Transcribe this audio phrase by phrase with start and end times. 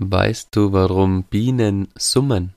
[0.00, 2.54] Weißt du, warum Bienen summen?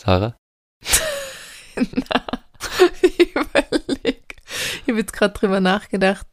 [0.00, 0.36] Sarah?
[1.76, 2.44] Na,
[3.02, 4.36] ich überleg.
[4.82, 6.26] Ich habe jetzt gerade drüber nachgedacht,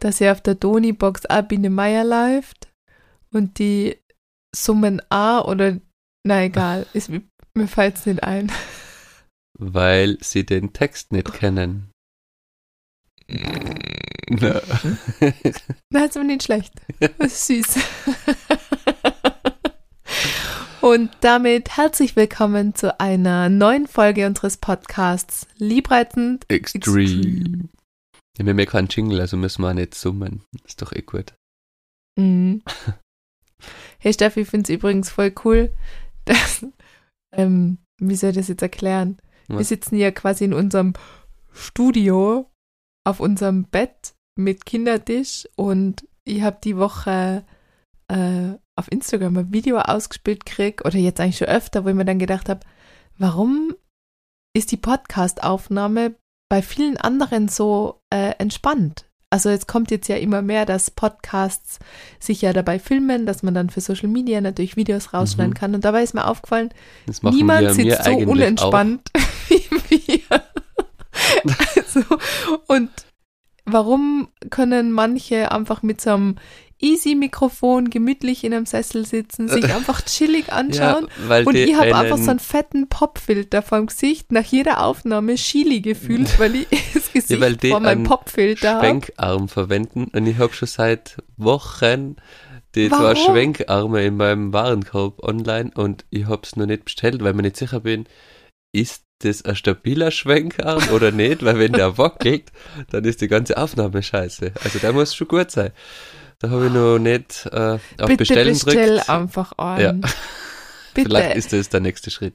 [0.00, 2.68] dass ja auf der Doni-Box auch Biene Meier läuft
[3.32, 3.98] und die
[4.54, 5.80] summen A oder,
[6.26, 8.52] na egal, ist, mir fällt es nicht ein.
[9.58, 11.87] Weil sie den Text nicht kennen.
[13.30, 14.62] Na.
[15.90, 16.72] Na, ist aber nicht schlecht.
[17.18, 17.78] Das ist süß.
[20.80, 27.18] Und damit herzlich willkommen zu einer neuen Folge unseres Podcasts Liebreizend Extreme.
[27.18, 27.68] Extreme.
[28.38, 30.44] Ja, wir haben ja keinen Jingle, also müssen wir nicht summen.
[30.64, 31.34] Ist doch eh gut.
[32.18, 32.62] Mhm.
[34.00, 35.74] Hey Steffi, ich finde es übrigens voll cool,
[36.24, 36.64] dass,
[37.32, 39.18] ähm, wie soll ich das jetzt erklären?
[39.48, 40.92] Wir sitzen ja quasi in unserem
[41.52, 42.48] Studio
[43.08, 47.44] auf unserem Bett mit Kindertisch und ich habe die Woche
[48.08, 52.04] äh, auf Instagram ein Video ausgespielt gekriegt oder jetzt eigentlich schon öfter, wo ich mir
[52.04, 52.60] dann gedacht habe,
[53.16, 53.74] warum
[54.54, 56.14] ist die Podcast-Aufnahme
[56.50, 59.06] bei vielen anderen so äh, entspannt?
[59.30, 61.78] Also es kommt jetzt ja immer mehr, dass Podcasts
[62.18, 65.58] sich ja dabei filmen, dass man dann für Social Media natürlich Videos rausschneiden mhm.
[65.58, 65.74] kann.
[65.74, 66.70] Und dabei ist mir aufgefallen,
[67.22, 69.10] niemand sitzt so unentspannt
[69.48, 70.42] wie wir.
[71.76, 72.02] also,
[72.68, 72.90] und
[73.72, 76.36] warum können manche einfach mit so einem
[76.80, 81.08] Easy-Mikrofon gemütlich in einem Sessel sitzen, sich einfach chillig anschauen.
[81.28, 85.80] Ja, und ich habe einfach so einen fetten Popfilter vom Gesicht, nach jeder Aufnahme Chili
[85.80, 88.86] gefühlt, weil ich das Gesicht ja, weil vor meinem Popfilter habe.
[88.86, 92.16] Schwenkarm verwenden und ich habe schon seit Wochen
[92.74, 93.04] die Warum?
[93.04, 97.36] zwei Schwenkarme in meinem Warenkorb online und ich habe es noch nicht bestellt, weil ich
[97.36, 98.04] mir nicht sicher bin,
[98.72, 101.44] ist das ein stabiler Schwenkarm oder nicht?
[101.44, 102.50] Weil wenn der wackelt,
[102.90, 104.52] dann ist die ganze Aufnahme scheiße.
[104.62, 105.70] Also der muss schon gut sein.
[106.38, 109.10] Da habe ich noch nicht äh, auf Bitte Bestellen bestell drückt.
[109.10, 109.80] einfach an.
[109.80, 109.92] Ja.
[110.94, 111.10] Bitte.
[111.10, 112.34] Vielleicht ist das der nächste Schritt.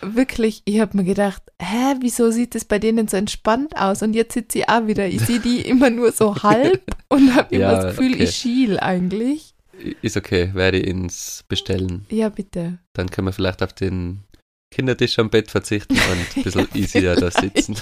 [0.00, 4.02] Wirklich, ich habe mir gedacht, hä, wieso sieht das bei denen so entspannt aus?
[4.02, 5.06] Und jetzt sitzt sie auch wieder.
[5.06, 8.24] Ich sehe die immer nur so halb und habe immer ja, das Gefühl, okay.
[8.24, 9.54] ich schiel eigentlich.
[10.02, 12.06] Ist okay, werde ich ins Bestellen.
[12.10, 12.78] Ja, bitte.
[12.92, 14.22] Dann können wir vielleicht auf den
[14.74, 17.76] Kindertisch am Bett verzichten und ein bisschen easier da sitzen.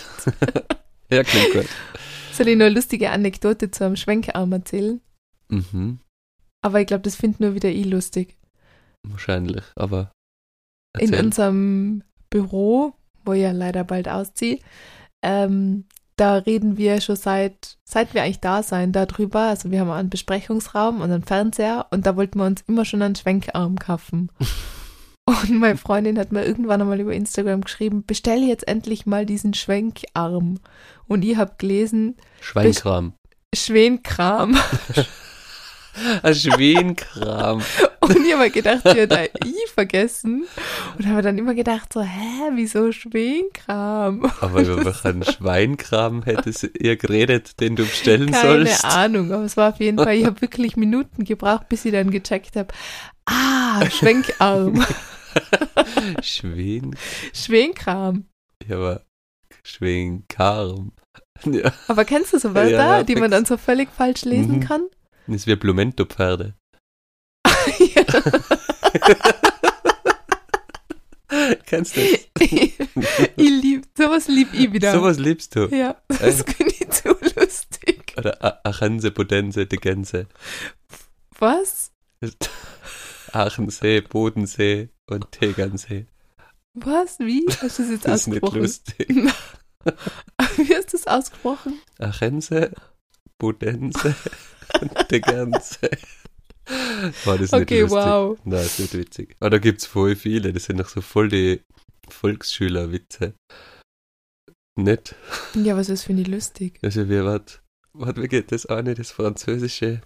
[1.10, 1.66] ja, klingt gut.
[2.32, 5.00] Soll ich noch eine lustige Anekdote zu einem Schwenkarm erzählen?
[5.48, 6.00] Mhm.
[6.60, 8.36] Aber ich glaube, das findet nur wieder ich lustig.
[9.02, 10.12] Wahrscheinlich, aber.
[10.92, 11.14] Erzähl.
[11.14, 12.92] In unserem Büro,
[13.24, 14.58] wo ich ja leider bald ausziehe,
[15.22, 15.86] ähm,
[16.16, 19.48] da reden wir schon seit, seit wir eigentlich da sein, darüber.
[19.48, 23.00] Also wir haben einen Besprechungsraum und einen Fernseher und da wollten wir uns immer schon
[23.00, 24.30] einen Schwenkarm kaufen.
[25.42, 29.54] Und meine Freundin hat mir irgendwann einmal über Instagram geschrieben, bestell jetzt endlich mal diesen
[29.54, 30.58] Schwenkarm.
[31.06, 32.16] Und ich habe gelesen.
[32.40, 33.14] Schweinkram.
[33.54, 34.58] Schwenkram.
[36.22, 37.62] Ein Schwenkram.
[38.00, 40.46] Und ich habe gedacht, ich habe da I vergessen.
[40.96, 44.30] Und habe dann immer gedacht, so, hä, wieso Schwenkram?
[44.40, 48.82] Aber über welchen Schweinkram hättest ihr geredet, den du bestellen Keine sollst?
[48.82, 51.92] Keine Ahnung, aber es war auf jeden Fall, ich habe wirklich Minuten gebraucht, bis ich
[51.92, 52.72] dann gecheckt habe,
[53.26, 54.84] ah, Schwenkarm.
[56.22, 56.96] Schwen...
[57.32, 58.26] Schwenkram.
[58.66, 59.04] Ja, aber
[59.62, 60.92] Schwenkarm.
[61.44, 61.72] Ja.
[61.88, 64.60] Aber kennst du so Wörter, ja, die man dann so völlig falsch lesen mhm.
[64.60, 64.86] kann?
[65.26, 66.54] Das ist wie Blumento-Pferde.
[71.66, 72.10] Kennst du das?
[72.38, 72.78] ich,
[73.36, 74.92] lieb, sowas lieb ich wieder.
[74.92, 75.66] Sowas liebst du?
[75.66, 76.52] Ja, das äh?
[76.52, 78.14] finde ich zu lustig.
[78.16, 80.28] Oder Achense, Bodense, de Gänse.
[81.38, 81.90] Was?
[83.32, 86.06] Aachensee, Bodensee und Tegernsee.
[86.74, 87.18] Was?
[87.18, 87.46] Wie?
[87.48, 88.60] Hast du das jetzt das ausgesprochen?
[88.62, 89.32] Das ist nicht lustig.
[90.56, 91.80] Wie hast du das ausgesprochen?
[91.98, 92.72] Achense,
[93.38, 94.14] Bodense
[94.80, 95.90] und Tegernsee.
[97.24, 97.90] War das okay, nicht lustig?
[97.90, 98.38] wow.
[98.44, 99.36] Nein, das ist nicht witzig.
[99.40, 100.52] Aber da gibt es voll viele.
[100.52, 101.60] Das sind noch so voll die
[102.08, 103.34] Volksschülerwitze.
[104.76, 105.14] Nicht?
[105.54, 106.78] Ja, was ist, finde ich lustig.
[106.82, 107.58] Also, wie, warte,
[107.92, 108.98] warte, wie geht das auch nicht?
[108.98, 110.00] Das Französische.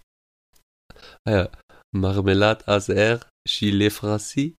[1.24, 1.48] Ah ja,
[1.92, 4.56] Marmelade Azer, Gilet Farci.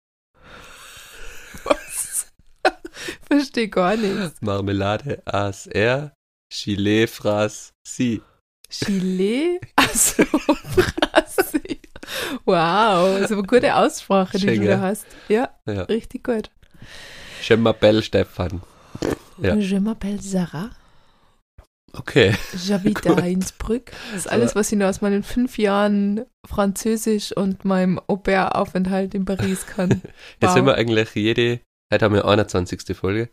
[1.64, 2.28] Was?
[3.28, 4.42] Verstehe gar nichts.
[4.42, 6.14] Marmelade Azer,
[6.52, 8.22] Gilet Farci.
[8.70, 9.62] Gilet?
[9.76, 10.24] Also,
[10.74, 11.80] Farci.
[12.46, 14.62] Wow, das ist eine gute Aussprache, die Schenke.
[14.62, 15.06] du da hast.
[15.28, 16.50] Ja, ja, richtig gut.
[17.42, 18.62] Je m'appelle Stefan.
[19.38, 19.56] Ja.
[19.56, 20.70] Je m'appelle Sarah.
[21.94, 22.36] Okay.
[22.56, 23.92] J'habite à Innsbruck.
[24.12, 29.25] Das ist alles, was ich nur aus meinen fünf Jahren Französisch und meinem Au-pair-Aufenthalt in
[29.25, 29.89] Paris kann.
[29.89, 30.12] Wow.
[30.42, 31.60] Jetzt sind wir eigentlich jede,
[31.92, 32.95] heute haben wir 21.
[32.95, 33.30] Folge,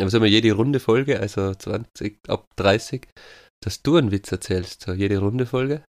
[0.00, 3.06] aber sind wir jede Runde Folge, also 20 ab 30,
[3.62, 5.82] dass du einen Witz erzählst, so jede Runde Folge?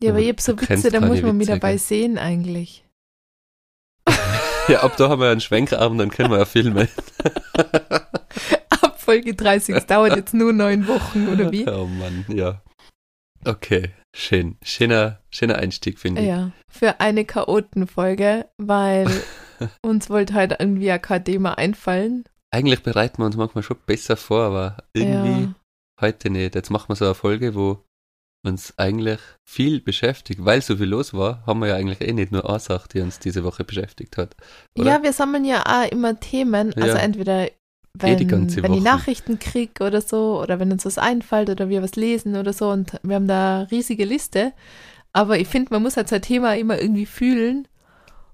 [0.00, 1.78] Ja, aber Aber ich hab so Witze, da muss man mich dabei gell?
[1.78, 2.84] sehen eigentlich.
[4.68, 6.88] Ja, ab da haben wir einen Schwenkarm, dann können wir ja filmen.
[9.08, 11.66] Folge 30, es dauert jetzt nur neun Wochen, oder wie?
[11.66, 12.62] Oh Mann, ja.
[13.46, 14.58] Okay, schön.
[14.62, 16.28] Schöner, schöner Einstieg, finde ich.
[16.28, 19.08] Ja, für eine Chaotenfolge, weil
[19.82, 22.24] uns wollte halt irgendwie ja kein Thema einfallen.
[22.54, 25.54] Eigentlich bereiten wir uns manchmal schon besser vor, aber irgendwie Ja.
[26.02, 26.54] heute nicht.
[26.54, 27.82] Jetzt machen wir so eine Folge, wo
[28.46, 30.44] uns eigentlich viel beschäftigt.
[30.44, 33.00] Weil so viel los war, haben wir ja eigentlich eh nicht nur eine Sache, die
[33.00, 34.36] uns diese Woche beschäftigt hat.
[34.78, 34.90] Oder?
[34.90, 36.74] Ja, wir sammeln ja auch immer Themen.
[36.74, 37.02] Also Ja.
[37.02, 37.48] entweder
[38.02, 38.88] wenn, die ganze wenn ich Woche.
[38.88, 42.70] Nachrichten krieg oder so, oder wenn uns was einfällt oder wir was lesen oder so.
[42.70, 44.52] Und wir haben da eine riesige Liste.
[45.12, 47.66] Aber ich finde, man muss halt sein Thema immer irgendwie fühlen.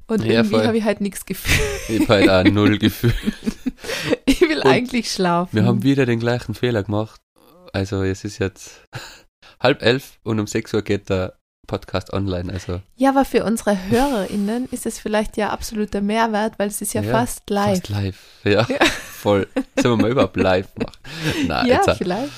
[0.07, 1.61] Und Ja, irgendwie habe ich halt nichts gefühlt.
[1.89, 3.15] Ich habe halt auch null Gefühl.
[4.27, 5.55] Ich will Und eigentlich schlafen.
[5.57, 7.21] Wir haben wieder den gleichen Fehler gemacht.
[7.73, 8.83] Also es ist jetzt
[9.61, 12.53] halb elf und um sechs Uhr geht der Podcast online.
[12.53, 16.93] Also ja, aber für unsere HörerInnen ist es vielleicht ja absoluter Mehrwert, weil es ist
[16.93, 17.79] ja, Ja, fast live.
[17.79, 18.19] fast live.
[18.45, 18.77] Ja, Ja.
[19.25, 19.49] Voll.
[19.81, 20.99] Sollen wir mal überhaupt live machen?
[21.49, 22.31] Nein, ja, jetzt vielleicht.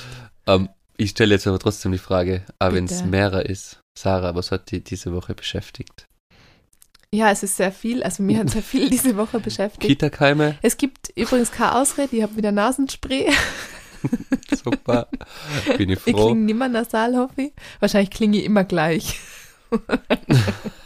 [0.46, 3.80] Ähm, ich stelle jetzt aber trotzdem die Frage, wenn es mehrer ist.
[3.98, 6.06] Sarah, was hat dich diese Woche beschäftigt?
[7.12, 8.02] Ja, es ist sehr viel.
[8.02, 9.86] Also mir hat sehr viel diese Woche beschäftigt.
[9.86, 10.56] Kita-Keime?
[10.62, 13.30] Es gibt übrigens keine Ausrede, ich habe wieder Nasenspray.
[14.54, 15.08] Super.
[15.76, 16.26] Bin ich Ich froh.
[16.26, 17.52] klinge nimmer nasal, hoffe ich.
[17.80, 19.18] Wahrscheinlich klinge ich immer gleich.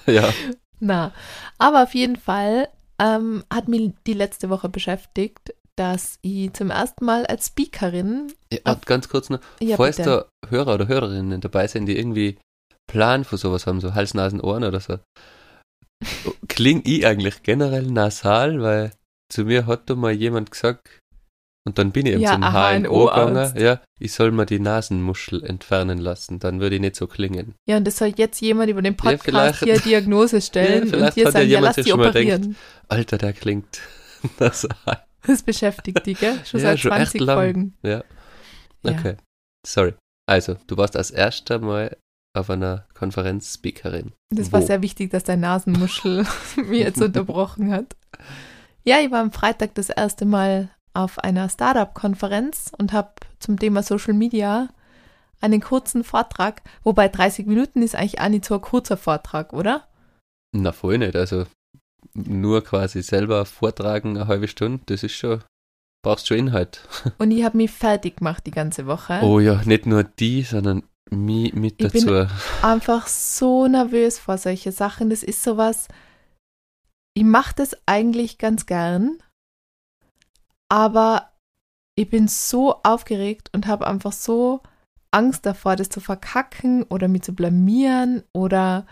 [0.06, 0.32] Ja.
[0.78, 1.12] Na,
[1.58, 2.68] aber auf jeden Fall
[2.98, 8.74] ähm, hat mich die letzte Woche beschäftigt, dass ich zum ersten Mal als Speakerin, ja
[8.84, 9.40] ganz kurz noch.
[9.60, 12.38] ja Falls bitte, da Hörer oder Hörerinnen dabei sind, die irgendwie
[12.90, 14.98] Plan für sowas haben, so Hals, Nasen, Ohren oder so,
[16.48, 18.92] klinge ich eigentlich generell nasal, weil
[19.32, 20.98] zu mir hat da mal jemand gesagt,
[21.66, 25.44] und dann bin ich eben Ja, zum HNO gegangen, ja, ich soll mir die Nasenmuschel
[25.44, 27.54] entfernen lassen, dann würde ich nicht so klingen.
[27.68, 30.90] ja, und das soll jetzt jemand über den Ja, Podcast vielleicht- hier Diagnose stellen Ja,
[30.90, 32.56] vielleicht und ja sagen, ja, jemand lass sich die schon mal operieren.
[32.88, 33.80] Alter, der klingt
[34.40, 35.04] nasal.
[35.26, 36.38] Das beschäftigt dich, gell?
[36.44, 37.36] Schon Ja, seit schon echt 20 lang.
[37.36, 37.74] Folgen.
[37.82, 38.04] Ja.
[38.82, 38.92] Ja.
[38.92, 39.16] Okay.
[39.66, 39.94] Sorry.
[40.26, 41.96] Also, du warst als erster Mal
[42.34, 44.12] auf einer Konferenz Speakerin.
[44.30, 44.66] Das war Wo?
[44.66, 46.24] sehr wichtig, dass dein Nasenmuschel
[46.56, 47.96] mir jetzt unterbrochen hat.
[48.84, 53.82] Ja, ich war am Freitag das erste Mal auf einer Startup-Konferenz und habe zum Thema
[53.82, 54.68] Social Media
[55.40, 59.88] einen kurzen Vortrag, wobei 30 Minuten ist eigentlich auch nicht so ein kurzer Vortrag, oder?
[60.52, 61.16] Na, voll nicht.
[61.16, 61.46] Also,
[62.14, 65.42] nur quasi selber vortragen eine halbe Stunde, das ist schon,
[66.04, 66.86] brauchst schon Inhalt.
[67.18, 69.20] Und ich habe mich fertig gemacht die ganze Woche.
[69.22, 72.34] Oh ja, nicht nur die, sondern mich mit Ich bin- dazu.
[72.62, 75.10] Einfach so nervös vor solche Sachen.
[75.10, 75.88] Das ist sowas,
[77.14, 79.18] ich mache das eigentlich ganz gern,
[80.68, 81.32] aber
[81.98, 84.62] ich bin so aufgeregt und habe einfach so
[85.12, 88.86] Angst davor, das zu verkacken oder mich zu blamieren oder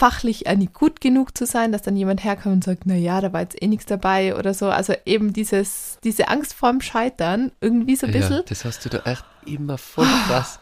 [0.00, 3.20] fachlich auch nicht gut genug zu sein, dass dann jemand herkommt und sagt, na ja,
[3.20, 4.70] da war jetzt eh nichts dabei oder so.
[4.70, 8.36] Also eben dieses, diese Angst vorm Scheitern, irgendwie so ein bisschen.
[8.36, 10.58] Ja, das hast du da echt immer voll krass.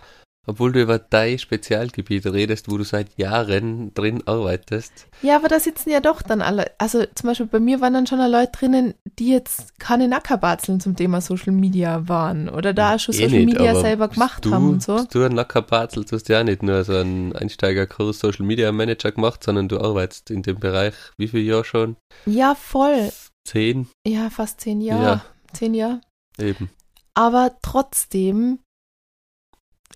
[0.49, 5.06] Obwohl du über dein Spezialgebiet redest, wo du seit Jahren drin arbeitest.
[5.21, 6.71] Ja, aber da sitzen ja doch dann alle.
[6.79, 10.97] Also zum Beispiel bei mir waren dann schon Leute drinnen, die jetzt keine Nackerbatzeln zum
[10.97, 14.71] Thema Social Media waren oder da schon Eh Social nicht, Media selber gemacht du, haben
[14.71, 14.97] und so.
[14.97, 18.73] Bist du ein Lackerbatzel, du hast ja auch nicht nur so einen Einsteigerkurs Social Media
[18.73, 21.97] Manager gemacht, sondern du arbeitest in dem Bereich wie viele Jahre schon?
[22.25, 23.11] Ja, voll.
[23.47, 23.87] Zehn?
[24.07, 25.02] Ja, fast zehn Jahre.
[25.02, 25.25] Ja.
[25.52, 26.00] Zehn Jahre.
[26.38, 26.71] Eben.
[27.12, 28.61] Aber trotzdem,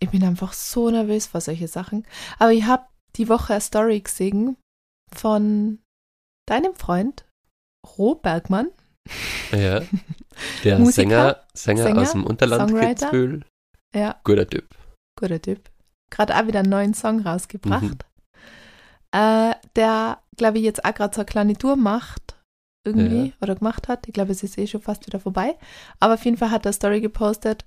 [0.02, 2.04] ich bin einfach so nervös vor solche Sachen.
[2.38, 4.56] Aber ich habe die Woche eine Story gesehen
[5.12, 5.78] von
[6.48, 7.24] deinem Freund,
[7.98, 8.70] Ro Bergmann.
[9.52, 9.82] Ja.
[10.64, 13.10] Der Musiker, Sänger, Sänger, Sänger, aus dem Unterland Songwriter.
[13.10, 13.44] Kitzbühel.
[13.94, 14.74] Ja, Guter Typ.
[15.18, 15.70] guter Typ.
[16.10, 17.82] Gerade auch wieder einen neuen Song rausgebracht.
[17.82, 17.98] Mhm.
[19.14, 22.42] Äh, der, glaube ich, jetzt auch gerade so eine kleine Tour macht.
[22.84, 23.26] Irgendwie.
[23.26, 23.32] Ja.
[23.40, 24.08] Oder gemacht hat.
[24.08, 25.56] Ich glaube, es ist eh schon fast wieder vorbei.
[26.00, 27.64] Aber auf jeden Fall hat er eine Story gepostet.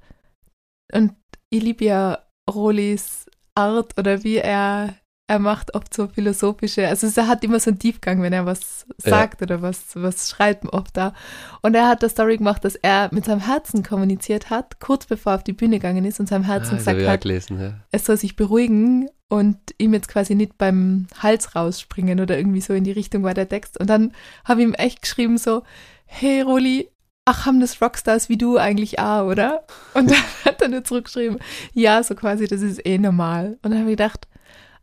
[0.92, 1.16] Und
[1.50, 3.26] ich liebe ja Rolis
[3.56, 4.96] Art oder wie er,
[5.28, 8.86] er macht oft so philosophische, also er hat immer so einen Tiefgang, wenn er was
[9.04, 9.12] Ja.
[9.12, 11.14] sagt oder was, was schreibt oft da.
[11.62, 15.32] Und er hat eine Story gemacht, dass er mit seinem Herzen kommuniziert hat, kurz bevor
[15.34, 17.74] er auf die Bühne gegangen ist und seinem Herzen Ah, das gesagt hat, gelesen, ja.
[17.92, 22.74] es soll sich beruhigen und ihm jetzt quasi nicht beim Hals rausspringen oder irgendwie so
[22.74, 23.80] in die Richtung war der Text.
[23.80, 24.12] Und dann
[24.44, 25.64] habe ich ihm echt geschrieben so,
[26.06, 26.90] hey Roli,
[27.26, 29.66] ach, haben das Rockstars wie du eigentlich auch, oder?
[29.94, 31.40] Und dann hat er nur zurückgeschrieben,
[31.74, 33.58] ja, so quasi, das ist eh normal.
[33.64, 34.28] Und dann habe ich gedacht,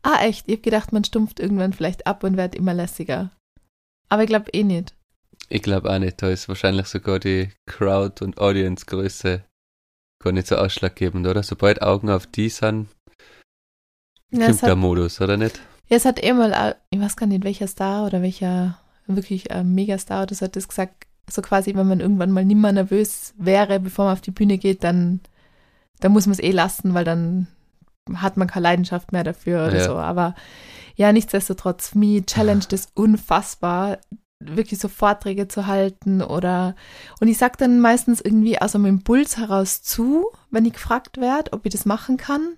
[0.03, 3.31] ah echt, ich habe gedacht, man stumpft irgendwann vielleicht ab und wird immer lässiger.
[4.09, 4.93] Aber ich glaube eh nicht.
[5.49, 6.21] Ich glaube auch nicht.
[6.21, 9.43] Da ist wahrscheinlich sogar die Crowd- und Audience-Größe
[10.23, 11.43] gar nicht so ausschlaggebend, oder?
[11.43, 12.87] Sobald Augen auf die sind,
[14.31, 15.59] Ja, Kommt es der hat, Modus, oder nicht?
[15.89, 19.63] ja, es hat eh mal, ich weiß gar nicht, welcher Star oder welcher wirklich äh,
[19.63, 23.33] Megastar oder so hat das gesagt, so quasi, wenn man irgendwann mal nicht mehr nervös
[23.37, 25.21] wäre, bevor man auf die Bühne geht, dann,
[25.99, 27.47] dann muss man es eh lassen, weil dann
[28.15, 29.85] hat man keine Leidenschaft mehr dafür oder Ja.
[29.85, 29.95] so.
[29.95, 30.35] Aber
[30.95, 33.99] ja, nichtsdestotrotz, mir challenge das unfassbar,
[34.39, 36.75] wirklich so Vorträge zu halten oder
[37.21, 41.53] und ich sag dann meistens irgendwie aus einem Impuls heraus zu, wenn ich gefragt werde,
[41.53, 42.57] ob ich das machen kann.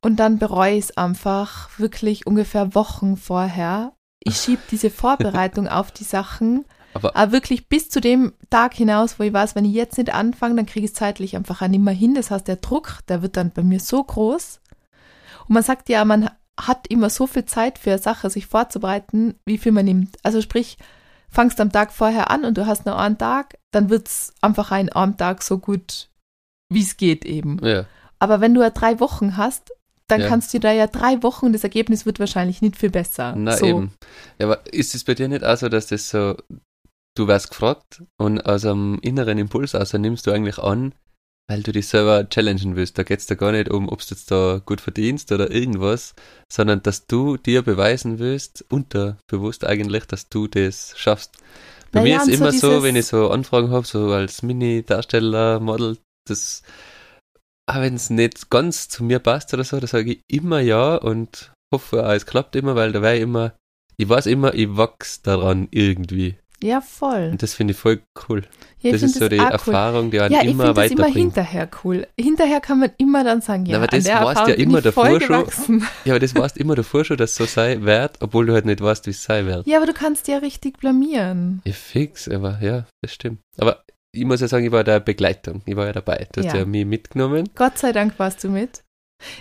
[0.00, 3.92] Und dann bereue ich es einfach wirklich ungefähr Wochen vorher.
[4.20, 6.64] Ich schiebe diese Vorbereitung auf die Sachen,
[6.96, 10.12] Aber aber wirklich bis zu dem Tag hinaus, wo ich weiß, wenn ich jetzt nicht
[10.12, 12.14] anfange, dann kriege ich es zeitlich einfach auch nicht mehr hin.
[12.14, 14.60] Das heißt, der Druck, der wird dann bei mir so groß.
[15.48, 19.34] Und man sagt ja, man hat immer so viel Zeit für eine Sache, sich vorzubereiten,
[19.44, 20.16] wie viel man nimmt.
[20.22, 20.78] Also sprich,
[21.28, 24.70] fangst am Tag vorher an und du hast nur einen Tag, dann wird es einfach
[24.72, 26.08] ein am Tag so gut,
[26.70, 27.58] wie es geht eben.
[27.62, 27.84] ja,
[28.18, 29.70] Aber wenn du ja drei Wochen hast,
[30.08, 30.28] dann Ja.
[30.28, 33.34] kannst du da ja drei Wochen und das Ergebnis wird wahrscheinlich nicht viel besser.
[33.36, 33.66] na so.
[33.66, 33.92] eben.
[34.38, 36.36] Ja, aber ist es bei dir nicht auch so, dass das so,
[37.16, 40.94] du wirst gefragt und aus einem inneren Impuls aus nimmst du eigentlich an,
[41.48, 42.98] weil du dich selber challengen willst.
[42.98, 46.14] Da geht es da gar nicht um, ob du jetzt da gut verdienst oder irgendwas,
[46.52, 51.32] sondern dass du dir beweisen willst, unterbewusst eigentlich, dass du das schaffst.
[51.92, 54.42] Bei Naja, mir ist so immer so, dieses- wenn ich so Anfragen habe, so als
[54.42, 56.62] Mini-Darsteller, Model, das,
[57.70, 60.96] auch wenn es nicht ganz zu mir passt oder so, da sage ich immer ja
[60.96, 63.54] und hoffe es klappt immer, weil da wäre ich immer,
[63.96, 66.36] ich weiß immer, ich wachs daran irgendwie.
[66.62, 67.28] Ja, voll.
[67.32, 68.42] Und das finde ich voll cool.
[68.80, 69.50] Ja, ich das ist so die auch cool.
[69.52, 71.16] Erfahrung, die einen Ja, ich immer finde das immer weiterbringt.
[71.34, 72.06] hinterher cool.
[72.18, 75.20] Hinterher kann man immer dann sagen, ja, Na, aber das Erfahrung ja immer ich davor
[75.20, 75.46] schon.
[76.04, 78.64] Ja, aber das weißt immer davor schon, dass es so sein wird, obwohl du halt
[78.64, 79.66] nicht weißt, wie es sein wird.
[79.66, 81.60] Ja, aber du kannst ja richtig blamieren.
[81.66, 83.40] Ja, fix, aber ja, das stimmt.
[83.58, 83.82] Aber
[84.12, 86.26] ich muss ja sagen, ich war der Begleitung, ich war ja dabei.
[86.32, 86.60] Du hast Ja.
[86.60, 87.50] ja mich mitgenommen.
[87.54, 88.82] Gott sei Dank warst du mit.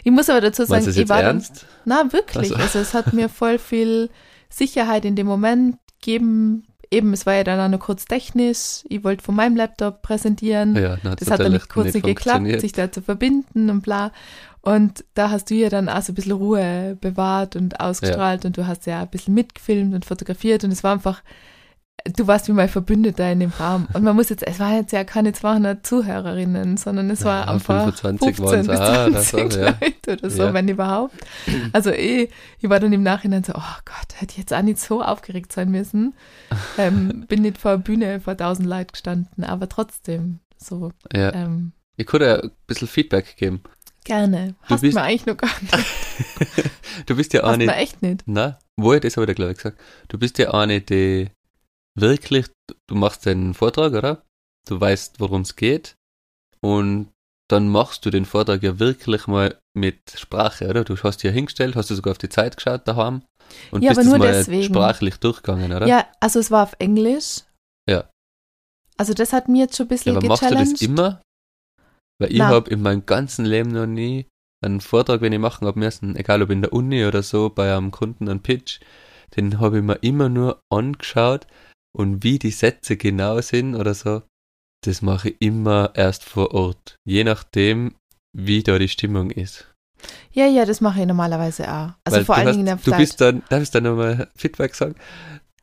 [0.03, 1.65] Ich muss aber dazu sagen, das ich war dann, ernst?
[1.85, 2.63] na wirklich, Ach so.
[2.63, 4.09] also es hat mir voll viel
[4.49, 6.65] Sicherheit in dem Moment gegeben.
[6.91, 8.83] Eben, es war ja dann auch nur kurz technisch.
[8.89, 10.75] Ich wollte von meinem Laptop präsentieren.
[10.75, 14.11] Ja, hat's Das hat dann kurz nicht geklappt, sich da zu verbinden und bla.
[14.61, 18.57] Und da hast du ja dann auch so ein bisschen Ruhe bewahrt und ausgestrahlt und
[18.57, 21.21] du hast ja ein bisschen mitgefilmt und fotografiert und es war einfach,
[22.03, 23.87] du warst wie mein Verbündeter in dem Raum.
[23.93, 27.51] Und man muss jetzt, es waren jetzt ja keine 200 Zuhörerinnen, sondern es war Ja,
[27.53, 29.77] einfach 25 15 waren's bis auch, das 20 war, ja.
[29.81, 30.53] Leute oder so, Ja.
[30.53, 31.15] wenn überhaupt.
[31.73, 34.79] Also eh, ich war dann im Nachhinein so, oh Gott, hätte ich jetzt auch nicht
[34.79, 36.13] so aufgeregt sein müssen.
[36.77, 40.91] Ähm, bin nicht vor der Bühne vor 1000 Leuten gestanden, aber trotzdem so.
[41.13, 43.61] Ja, Ähm, ich könnte ja ein bisschen Feedback geben.
[44.03, 44.49] Gerne.
[44.67, 45.73] Du Hast bist- mir eigentlich noch gar nicht.
[47.07, 48.23] Du bist ja auch Hast nicht, echt nicht.
[48.25, 49.77] na, wohl, das habe ich dir glaube ich gesagt.
[50.07, 51.29] Du bist ja auch nicht die,
[51.95, 52.47] wirklich,
[52.87, 54.23] du machst den Vortrag, oder?
[54.67, 55.95] Du weißt, worum es geht.
[56.61, 57.11] Und
[57.49, 60.83] dann machst du den Vortrag ja wirklich mal mit Sprache, oder?
[60.83, 63.21] Du hast dich ja hingestellt, hast du sogar auf die Zeit geschaut daheim
[63.71, 64.63] und Ja, bist aber nur mal deswegen.
[64.63, 65.85] sprachlich durchgegangen, oder?
[65.87, 67.41] Ja, also es war auf Englisch.
[67.87, 68.09] Ja.
[68.97, 70.73] Also das hat mir jetzt schon ein bisschen Ja, aber machst du gechallenged.
[70.73, 71.21] das immer?
[72.19, 74.25] Weil ich habe in meinem ganzen Leben noch nie
[74.63, 77.75] einen Vortrag, wenn ich machen habe müssen, egal ob in der Uni oder so, bei
[77.75, 78.79] einem Kunden einen Pitch,
[79.35, 81.45] den habe ich mir immer nur angeschaut
[81.95, 84.21] und wie die Sätze genau sind oder so,
[84.83, 86.97] das mache ich immer erst vor Ort.
[87.05, 87.95] Je nachdem,
[88.33, 89.73] wie da die Stimmung ist.
[90.33, 91.93] Ja, ja, das mache ich normalerweise auch.
[92.03, 94.27] Also Weil vor allen hast, Dingen in der Du bist dann, darf ich dann nochmal
[94.35, 94.95] Feedback sagen?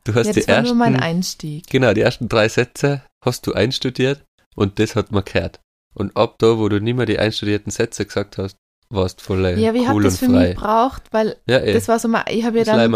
[0.03, 1.67] Du hast ja, die das war nur mein ersten, Einstieg.
[1.67, 4.25] genau, die ersten drei Sätze hast du einstudiert
[4.55, 5.61] und das hat man gehört.
[5.93, 8.57] Und ab da, wo du nicht mehr die einstudierten Sätze gesagt hast,
[8.89, 10.49] warst voll Ja, wie cool habe und das für frei.
[10.49, 11.73] mich braucht, weil ja, eh.
[11.73, 12.93] das war so mal, ich habe ja dann,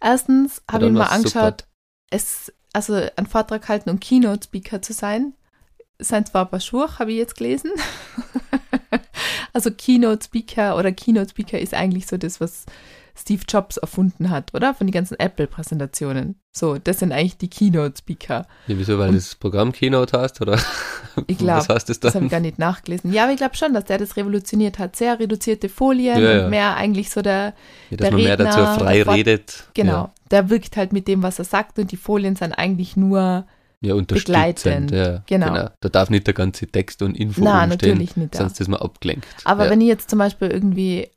[0.00, 1.67] erstens habe ich mir angeschaut,
[2.10, 5.34] es, also einen Vortrag halten und Keynote-Speaker zu sein.
[5.98, 7.70] Sein zwar ein paar Schuhe, habe ich jetzt gelesen.
[9.52, 12.66] also Keynote-Speaker oder Keynote-Speaker ist eigentlich so das, was
[13.18, 14.74] Steve Jobs erfunden hat, oder?
[14.74, 16.36] Von den ganzen Apple-Präsentationen.
[16.52, 18.46] So, das sind eigentlich die Keynote-Speaker.
[18.66, 20.58] Ja, wieso, weil du das Programm Keynote hast, oder?
[21.26, 23.12] Ich glaube, das Das habe ich gar nicht nachgelesen.
[23.12, 24.96] Ja, aber ich glaube schon, dass der das revolutioniert hat.
[24.96, 26.44] Sehr reduzierte Folien Ja, ja.
[26.44, 27.54] und mehr eigentlich so der,
[27.90, 29.68] Ja, dass der man mehr dazu Redner, frei redet.
[29.74, 33.46] genau, der wirkt halt mit dem, was er sagt und die Folien sind eigentlich nur,
[33.80, 34.26] Ja, unterstützend.
[34.26, 34.90] begleitend.
[34.90, 35.68] Ja, Genau.
[35.80, 38.34] Da darf nicht der ganze Text und Info na umstehen, natürlich nicht.
[38.34, 39.26] Sonst ist man abgelenkt.
[39.44, 39.70] Aber ja.
[39.70, 41.08] wenn ich jetzt zum Beispiel irgendwie,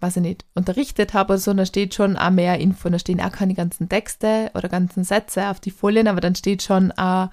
[0.00, 3.20] weiß ich nicht, unterrichtet habe oder so, dann steht schon auch mehr Info, da stehen
[3.20, 7.28] auch keine ganzen Texte oder ganzen Sätze auf die Folien, aber dann steht schon auch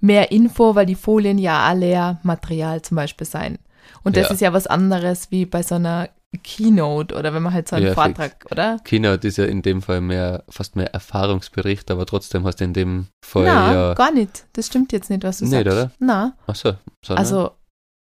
[0.00, 3.58] mehr Info, weil die Folien ja auch Lehrmaterial zum Beispiel sein.
[4.02, 4.34] Und das Ja.
[4.34, 6.10] ist ja was anderes wie bei so einer
[6.44, 8.02] Keynote oder wenn man halt so einen Ja, fix.
[8.04, 8.78] Vortrag, oder?
[8.84, 12.72] Keynote ist ja in dem Fall mehr, fast mehr Erfahrungsbericht, aber trotzdem hast du in
[12.72, 13.94] dem Fall Na, ja.
[13.94, 14.44] gar nicht.
[14.52, 15.66] Das stimmt jetzt nicht, was du Nicht, sagst.
[15.66, 15.90] oder?
[15.98, 17.50] Na, Ach so, sondern, also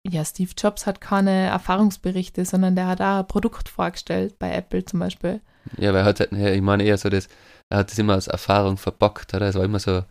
[0.07, 4.85] ja, Steve Jobs hat keine Erfahrungsberichte, sondern der hat auch ein Produkt vorgestellt, bei Apple
[4.85, 5.41] zum Beispiel.
[5.77, 7.27] Ja, weil er hat, ich meine eher so das,
[7.69, 9.47] er hat das immer als Erfahrung verbockt, oder?
[9.47, 10.03] Es war immer so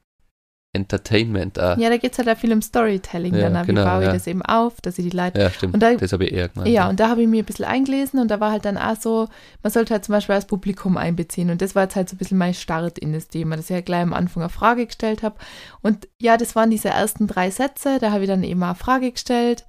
[0.83, 1.59] Entertainment.
[1.59, 1.77] Auch.
[1.77, 3.35] Ja, da geht es halt auch viel um Storytelling.
[3.35, 4.13] Ja, dann, genau, wie baue ich ja.
[4.13, 5.41] das eben auf, dass ich die Leute.
[5.41, 5.75] Ja, stimmt.
[5.75, 6.69] Und da- das habe ich eher gemeint.
[6.69, 8.97] Ja, und da habe ich mir ein bisschen eingelesen und da war halt dann auch
[8.97, 9.29] so,
[9.63, 11.51] man sollte halt zum Beispiel das Publikum einbeziehen.
[11.51, 13.71] Und das war jetzt halt so ein bisschen mein Start in das Thema, dass ich
[13.77, 15.37] ja gleich am Anfang eine Frage gestellt habe.
[15.83, 19.13] Und ja, das waren diese ersten drei Sätze, da habe ich dann eben eine Frage
[19.13, 19.67] gestellt,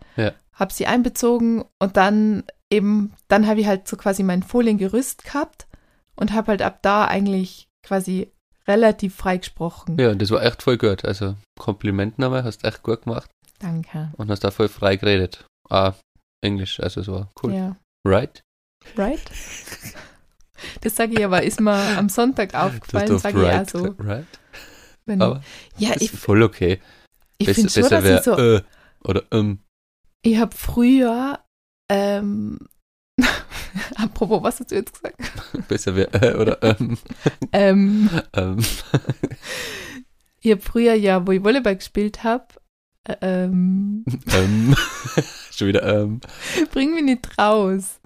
[0.53, 5.67] habe sie einbezogen und dann eben, dann habe ich halt so quasi mein Foliengerüst gehabt
[6.15, 8.31] und habe halt ab da eigentlich quasi
[8.69, 9.97] relativ frei gesprochen.
[9.99, 11.03] Ja, das war echt voll gut.
[11.03, 14.11] Also Kompliment nochmal, hast echt gut gemacht Danke.
[14.17, 15.45] und hast da voll frei geredet.
[15.69, 15.93] Ah,
[16.41, 17.53] Englisch, also so cool.
[17.53, 17.75] Ja.
[18.07, 18.41] Right?
[18.95, 19.21] Right?
[20.81, 23.95] Das sage ich aber, ist mir am Sonntag aufgefallen, sage ich auch right, so.
[23.99, 24.25] right?
[25.05, 25.41] Wenn, Aber
[25.77, 26.81] ja, ist ich, voll okay.
[27.37, 28.61] ich finde schon, dass wär, ich so, äh,
[29.03, 29.59] oder ähm.
[30.21, 31.39] ich habe früher,
[31.89, 32.59] ähm,
[33.95, 35.17] apropos, was hast du jetzt gesagt?
[35.67, 36.97] Besser wäre äh, oder ähm.
[37.51, 38.57] Ähm, ähm.
[40.41, 42.45] ich habe früher ja, wo ich Volleyball gespielt habe,
[43.21, 44.75] ähm, ähm.
[45.51, 46.21] Schon wieder ähm.
[46.71, 47.99] bring mich nicht raus,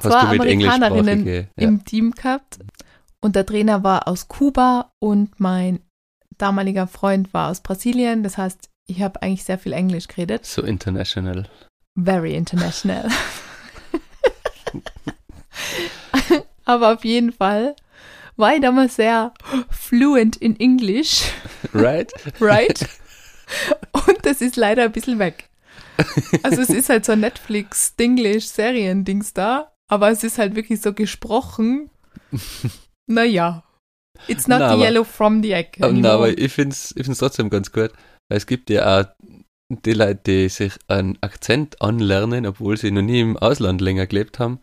[0.00, 1.26] Hast Zwei du mit Amerikanerinnen?
[1.26, 1.44] Ja.
[1.56, 2.58] im Team gehabt
[3.20, 5.80] und der Trainer war aus Kuba und mein
[6.38, 10.44] damaliger Freund war aus Brasilien, das heißt, ich habe eigentlich sehr viel Englisch geredet.
[10.44, 11.48] So international.
[11.96, 13.08] Very international.
[16.64, 17.74] Aber auf jeden Fall
[18.36, 19.32] war ich damals sehr
[19.70, 21.24] fluent in English,
[21.74, 22.10] Right?
[22.40, 22.86] right?
[23.92, 25.50] Und das ist leider ein bisschen weg.
[26.42, 31.90] Also es ist halt so ein Netflix-Dinglish-Serien-Dings da, aber es ist halt wirklich so gesprochen.
[33.06, 33.62] Naja.
[34.28, 35.78] It's not Na, the aber- yellow from the egg.
[35.82, 36.00] Anymore.
[36.02, 37.90] na, aber ich finde es ich find's trotzdem ganz gut.
[38.28, 39.04] Weil es gibt ja auch
[39.80, 44.38] die Leute, die sich einen Akzent anlernen, obwohl sie noch nie im Ausland länger gelebt
[44.38, 44.60] haben.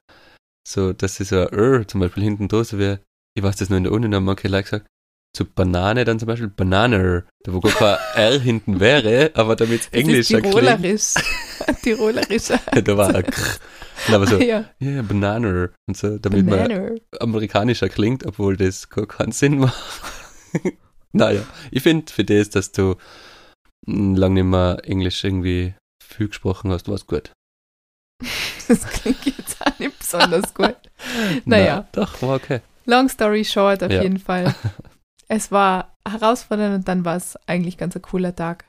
[0.68, 2.98] So, dass sie so ein R zum Beispiel hinten da so wie,
[3.36, 4.88] ich weiß das nur in der Uni, da haben manche Leute gesagt,
[5.36, 9.82] zu Banane dann zum Beispiel Bananer, da wo gar kein R hinten wäre, aber damit
[9.82, 11.14] es englischer klingt, Tirolerisch.
[11.84, 12.48] Tirolerisch.
[12.84, 14.14] da war ein Kr.
[14.14, 16.96] Aber so, ja, ja, Bananer und so, damit man Banana.
[17.20, 20.02] amerikanischer klingt, obwohl das gar keinen Sinn macht.
[21.12, 22.96] naja, ich finde für das, dass du
[23.88, 27.32] lang nicht mehr Englisch irgendwie viel gesprochen hast, war es gut.
[28.68, 30.76] Das klingt jetzt auch nicht besonders gut.
[31.46, 31.78] Naja.
[31.78, 32.60] Na, doch, war okay.
[32.86, 34.02] Long story short, auf Ja.
[34.04, 34.54] jeden Fall.
[35.32, 38.66] Es war herausfordernd und dann war es eigentlich ganz ein cooler Tag.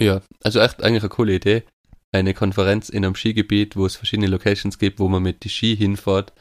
[0.00, 1.64] Ja, also echt eigentlich eine coole Idee.
[2.12, 5.76] Eine Konferenz in einem Skigebiet, wo es verschiedene Locations gibt, wo man mit die Ski
[5.76, 6.32] hinfährt,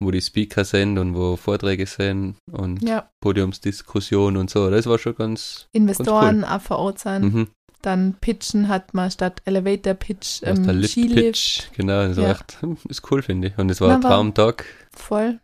[0.00, 4.70] wo die Speaker sind und wo Vorträge sind und Ja, Podiumsdiskussion und so.
[4.70, 5.66] Das war schon ganz.
[5.72, 7.22] Investoren auch vor Ort sein.
[7.22, 7.48] Mhm.
[7.82, 11.14] Dann Pitchen hat man statt Elevator Pitch der ähm, Lit Skilift.
[11.16, 12.30] Pitch, genau, das war Ja.
[12.32, 13.58] echt, hm, ist cool, finde ich.
[13.58, 14.64] Und es war Na, ein war- Traumtag.
[14.96, 15.38] Voll.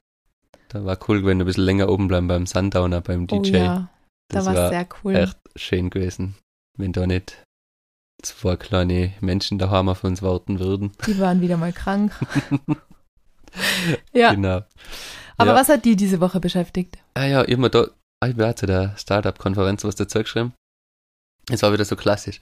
[0.69, 3.37] Da war cool gewesen, ein bisschen länger oben bleiben beim Sundowner, beim DJ.
[3.37, 3.89] Oh ja,
[4.29, 5.15] das da war war sehr cool.
[5.15, 6.35] echt schön gewesen,
[6.77, 7.41] wenn da nicht
[8.23, 10.91] zwei kleine Menschen daheim auf uns warten würden.
[11.07, 12.13] Die waren wieder mal krank.
[14.13, 14.63] ja, Genau.
[15.37, 15.57] aber ja.
[15.57, 16.99] was hat die diese Woche beschäftigt?
[17.15, 17.89] Ah ja, immer da,
[18.21, 20.53] ah, ich war zu der Startup-Konferenz was dazu geschrieben.
[21.51, 22.41] Es war wieder so klassisch.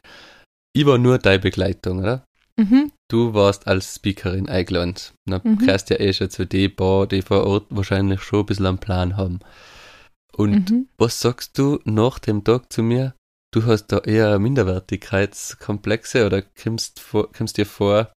[0.74, 2.24] Ich war nur deine Begleitung, oder?
[2.56, 2.92] Mhm.
[3.10, 4.94] Du warst als Speakerin eingeladen.
[5.28, 5.58] Na, Mhm.
[5.58, 8.78] gehörst ja eh schon zu den paar, die vor Ort wahrscheinlich schon ein bisschen einen
[8.78, 9.40] Plan haben.
[10.34, 10.88] Und Mhm.
[10.98, 13.14] Was sagst du nach dem Tag zu mir?
[13.52, 18.12] Du hast da eher Minderwertigkeitskomplexe oder kommst, vor, kommst dir vor,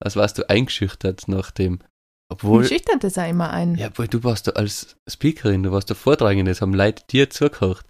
[0.00, 1.80] als warst du eingeschüchtert nach dem.
[2.28, 3.76] Obwohl, Mich schüchtert das ja immer ein.
[3.76, 7.30] ja, obwohl du warst da als Speakerin, du warst da Vortragende, es haben Leute dir
[7.30, 7.84] zugehört.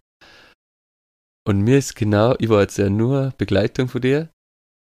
[1.47, 4.31] Und mir ist genau, ich war jetzt ja nur Begleitung von dir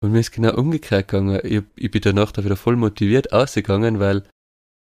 [0.02, 1.40] und mir ist genau umgekehrt gegangen.
[1.44, 4.24] Ich, ich bin danach da wieder voll motiviert ausgegangen, weil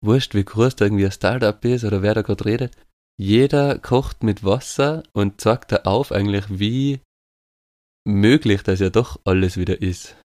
[0.05, 2.77] wurscht, wie groß da irgendwie ein Startup ist oder wer da gerade redet,
[3.19, 7.01] jeder kocht mit Wasser und zeigt da auf eigentlich, wie
[8.05, 10.17] möglich das ja doch alles wieder ist.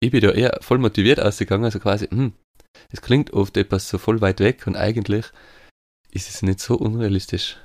[0.00, 2.34] Ich bin da eher voll motiviert ausgegangen, also quasi, hm,
[2.90, 5.26] es klingt oft etwas so voll weit weg und eigentlich
[6.10, 7.56] ist es nicht so unrealistisch.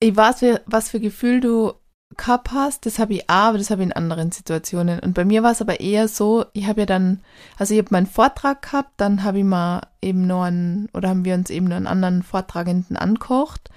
[0.00, 1.74] Ich weiß, was für Gefühl du
[2.16, 5.00] gehabt hast, das habe ich auch, aber das habe ich in anderen Situationen.
[5.00, 7.20] Und bei mir war es aber eher so, ich habe ja dann,
[7.58, 11.24] also ich habe meinen Vortrag gehabt, dann habe ich mal eben noch einen, oder haben
[11.24, 13.70] wir uns eben noch einen anderen Vortragenden angekocht,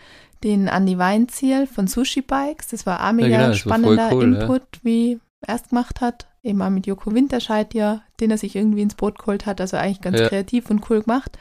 [0.44, 2.68] den Andi Weinziel von Sushi Bikes.
[2.68, 4.42] Das war auch mega genau, war voll spannender cool, ja.
[4.42, 6.28] Input, wie er es gemacht hat.
[6.48, 9.62] Eben auch mit Joko Winterscheid ja, den er sich irgendwie ins Boot geholt hat.
[9.62, 10.30] Also eigentlich ganz Ja.
[10.30, 11.38] kreativ und cool gemacht.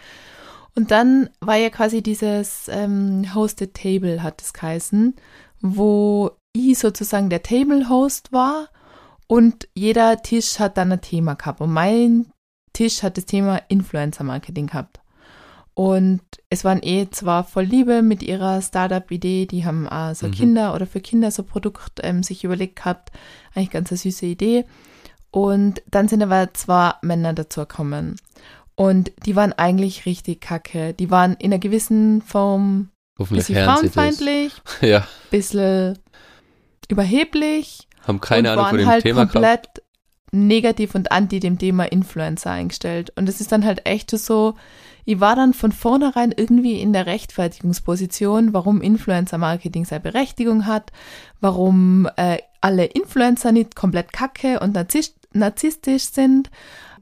[0.75, 5.15] Und dann war ja quasi dieses ähm, Hosted Table, hat es geheißen,
[5.63, 8.69] wo ich sozusagen der Table Host war
[9.27, 11.61] und jeder Tisch hat dann ein Thema gehabt.
[11.61, 12.27] Und mein
[12.75, 15.01] Tisch hat das Thema Influencer-Marketing gehabt.
[15.75, 20.33] Und es waren eh zwar voll Liebe mit ihrer Startup-Idee, die haben auch so Mhm.
[20.33, 23.13] Kinder oder für Kinder so Produkt ähm, sich überlegt gehabt,
[23.55, 24.65] eigentlich ganz eine süße Idee.
[25.31, 28.17] Und dann sind aber zwei Männer dazu gekommen.
[28.75, 30.95] Und die waren eigentlich richtig kacke.
[30.95, 35.99] Die waren in einer gewissen Form bisschen frauenfeindlich, Ja, bisschen
[36.89, 39.33] überheblich haben keine und Ahnung von dem halt Thema gehabt.
[39.33, 39.83] komplett
[40.33, 43.13] negativ und anti dem Thema Influencer eingestellt.
[43.17, 44.55] Und es ist dann halt echt so,
[45.07, 50.91] ich war dann von vornherein irgendwie in der Rechtfertigungsposition, warum Influencer-Marketing seine Berechtigung hat,
[51.41, 56.51] warum äh, alle Influencer nicht komplett kacke und narzisst, narzisstisch sind.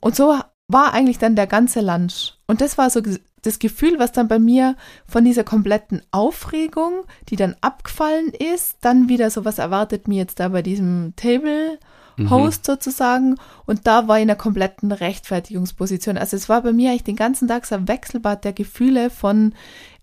[0.01, 0.39] Und so
[0.69, 2.35] war eigentlich dann der ganze Lunch.
[2.47, 3.01] Und das war so
[3.41, 9.09] das Gefühl, was dann bei mir von dieser kompletten Aufregung, die dann abgefallen ist, dann
[9.09, 11.79] wieder so was erwartet mir jetzt da bei diesem Table
[12.17, 12.31] Mhm.
[12.31, 16.17] Host sozusagen und da war ich in einer kompletten Rechtfertigungsposition.
[16.17, 19.55] Also es war bei mir eigentlich den ganzen Tag so ein Wechselbad der Gefühle von,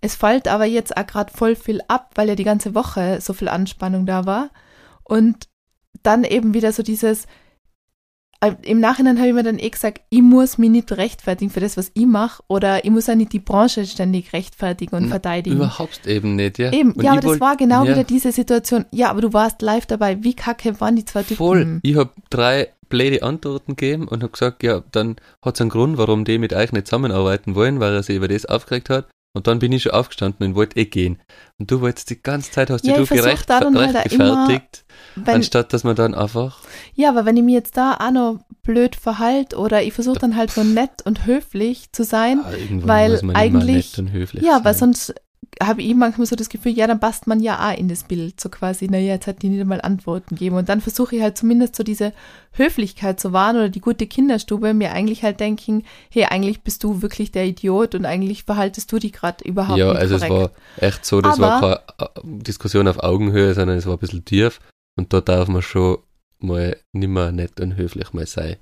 [0.01, 3.33] es fällt aber jetzt auch gerade voll viel ab, weil ja die ganze Woche so
[3.33, 4.49] viel Anspannung da war
[5.03, 5.47] und
[6.03, 7.27] dann eben wieder so dieses,
[8.63, 11.77] im Nachhinein habe ich mir dann eh gesagt, ich muss mich nicht rechtfertigen für das,
[11.77, 15.57] was ich mache oder ich muss auch nicht die Branche ständig rechtfertigen und verteidigen.
[15.57, 16.71] Überhaupt eben nicht, ja.
[16.73, 18.85] Eben, Und ja, aber das wollt- war genau ja, wieder diese Situation.
[18.91, 20.23] Ja, aber du warst live dabei.
[20.23, 21.35] Wie kacke waren die zwei Typen?
[21.37, 21.79] Voll.
[21.83, 26.25] Ich hab drei blöde Antworten gegeben und hab gesagt, ja, dann hat's einen Grund, warum
[26.25, 29.07] die mit euch nicht zusammenarbeiten wollen, weil er sich über das aufgeregt hat.
[29.33, 31.21] Und dann bin ich schon aufgestanden und wollte eh gehen.
[31.57, 34.83] Und du wolltest die ganze Zeit, hast Ja, du gerecht, halt rechtgefertigt,
[35.15, 36.59] Wenn, anstatt dass man dann einfach,
[36.95, 40.35] ja, aber wenn ich mir jetzt da auch noch blöd verhalte oder ich versuche dann
[40.35, 43.95] halt so nett und höflich zu sein, ah, irgendwann weil eigentlich-
[44.41, 45.15] ja, weil sonst
[45.61, 48.39] habe ich manchmal so das Gefühl, ja, dann passt man ja auch in das Bild,
[48.39, 50.55] so quasi, naja, jetzt hat die nicht einmal Antworten gegeben.
[50.55, 52.13] Und dann versuche ich halt zumindest so diese
[52.53, 57.01] Höflichkeit zu wahren oder die gute Kinderstube, mir eigentlich halt denken, hey, eigentlich bist du
[57.01, 60.33] wirklich der Idiot und eigentlich verhaltest du dich gerade überhaupt Ja, nicht also korrekt.
[60.77, 63.93] es war echt so, das war Aber- keine äh, Diskussion auf Augenhöhe, sondern es war
[63.93, 64.59] ein bisschen tief
[64.97, 65.97] und da darf man schon
[66.39, 68.55] mal nimmer nett und höflich mal sein.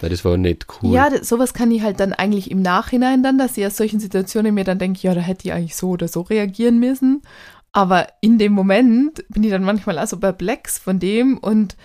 [0.00, 0.92] Das war nicht cool.
[0.92, 4.00] Ja, das, sowas kann ich halt dann eigentlich im Nachhinein dann, dass ich aus solchen
[4.00, 7.22] Situationen mir dann denke, ja, da hätte ich eigentlich so oder so reagieren müssen.
[7.72, 11.76] Aber in dem Moment bin ich dann manchmal auch so perplex von dem und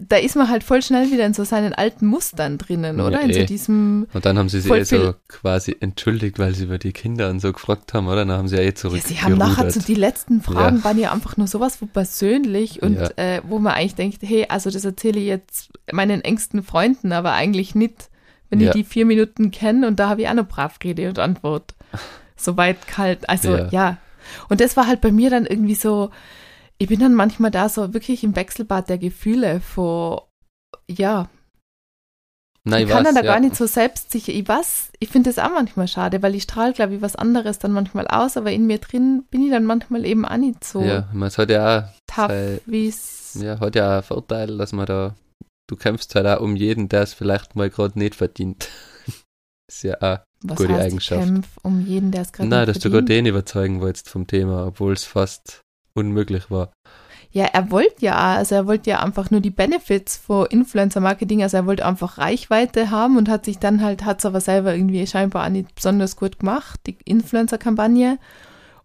[0.00, 3.20] da ist man halt voll schnell wieder in so seinen alten Mustern drinnen, Ja, oder?
[3.20, 3.44] In so eh.
[3.44, 7.28] diesem, Und dann haben sie sich eh so quasi entschuldigt, weil sie über die Kinder
[7.30, 8.24] und so gefragt haben, oder?
[8.24, 9.02] Dann haben sie ja eh ja, zurück.
[9.04, 10.84] sie haben nachher so die letzten Fragen Ja.
[10.84, 13.10] waren ja einfach nur sowas von persönlich und Ja.
[13.16, 17.32] äh, wo man eigentlich denkt, hey, also das erzähle ich jetzt meinen engsten Freunden, aber
[17.32, 18.08] eigentlich nicht,
[18.50, 18.68] wenn Ja.
[18.68, 21.74] ich die vier Minuten kenne und da habe ich auch noch brav Rede und Antwort.
[22.36, 23.28] Soweit kalt.
[23.28, 23.68] Also Ja.
[23.70, 23.96] ja.
[24.48, 26.10] Und das war halt bei mir dann irgendwie so,
[26.78, 30.28] ich bin dann manchmal da so wirklich im Wechselbad der Gefühle vor,
[30.88, 31.28] ja,
[32.64, 33.32] Nein, ich ich kann weiß, dann da ja.
[33.34, 34.32] gar nicht so selbstsicher.
[34.32, 37.58] Ich weiß, ich finde das auch manchmal schade, weil ich strahle, glaube ich, was anderes
[37.58, 40.82] dann manchmal aus, aber in mir drin bin ich dann manchmal eben auch nicht so
[40.82, 42.28] Ja, es hat ja auch,
[42.66, 43.38] wie es.
[43.40, 45.14] ja, hat ja auch einen Vorteil, dass man da,
[45.68, 48.68] du kämpfst halt auch um jeden, der es vielleicht mal gerade nicht verdient.
[49.70, 51.22] ist ja auch, Was gute heißt, Eigenschaft.
[51.24, 53.26] Ich kämpf um jeden, der es gerade nein, nicht dass du gerade verdient.
[53.26, 55.62] den überzeugen wolltest vom Thema, obwohl es fast
[55.98, 56.72] unmöglich war.
[57.30, 61.58] Ja, er wollte ja, also er wollte ja einfach nur die Benefits von Influencer-Marketing, also
[61.58, 65.06] er wollte einfach Reichweite haben und hat sich dann halt, hat es aber selber irgendwie
[65.06, 68.18] scheinbar auch nicht besonders gut gemacht, die Influencer-Kampagne.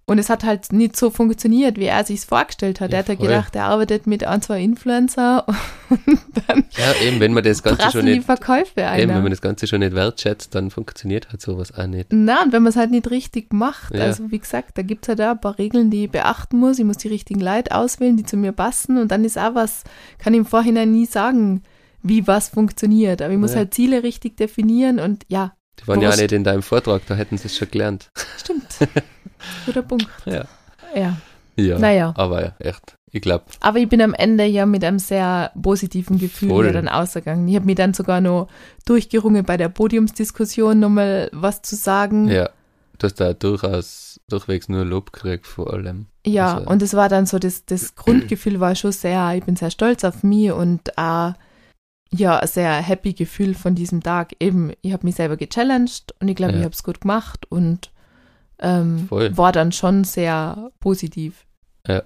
[0.06, 2.92] Und es hat halt nicht so funktioniert, wie er sich vorgestellt hat.
[2.92, 5.46] Ja, er hat ja gedacht, er arbeitet mit ein, zwei Influencer
[5.90, 9.08] und dann Ja, eben, wenn man das Ganze schon nicht, Verkäufe eben, ein.
[9.10, 12.08] wenn man das Ganze schon nicht wertschätzt, dann funktioniert halt sowas auch nicht.
[12.12, 14.02] Na, und wenn man es halt nicht richtig macht, Ja.
[14.04, 16.80] also wie gesagt, da gibt es halt auch ein paar Regeln, die ich beachten muss.
[16.80, 19.84] Ich muss die richtigen Leute auswählen, die zu mir passen und dann ist auch was,
[20.18, 21.64] kann ich im Vorhinein nie sagen,
[22.02, 23.22] wie was funktioniert.
[23.22, 23.60] Aber ich muss Ja.
[23.60, 26.22] halt Ziele richtig definieren und ja, Die waren ja auch Bewusst.
[26.24, 28.10] nicht in deinem Vortrag, da hätten sie es schon gelernt.
[28.38, 28.66] stimmt.
[29.66, 30.08] Guter Punkt.
[30.26, 30.46] Ja.
[30.96, 31.18] Ja,
[31.56, 32.14] Ja, naja.
[32.18, 32.98] aber ja, echt.
[33.12, 36.72] Ich glaube, Aber ich bin am Ende ja mit einem sehr positiven Gefühl Voll.
[36.72, 37.48] dann ausgegangen.
[37.48, 38.48] Ich habe mir dann sogar noch
[38.86, 42.28] durchgerungen, bei der Podiumsdiskussion nochmal was zu sagen.
[42.30, 42.50] ja,
[42.98, 46.08] du hast da durchaus, durchwegs nur Lob gekriegt vor allem.
[46.26, 49.56] Ja, Also- und es war dann so, das, das Grundgefühl war schon sehr, ich bin
[49.56, 51.34] sehr stolz auf mich und auch,
[52.12, 54.34] ja, sehr happy Gefühl von diesem Tag.
[54.40, 56.60] Eben, ich habe mich selber gechallenged und ich glaube, Ja.
[56.60, 57.92] ich habe es gut gemacht und
[58.64, 61.46] ähm, war dann schon sehr positiv.
[61.88, 62.04] Ja.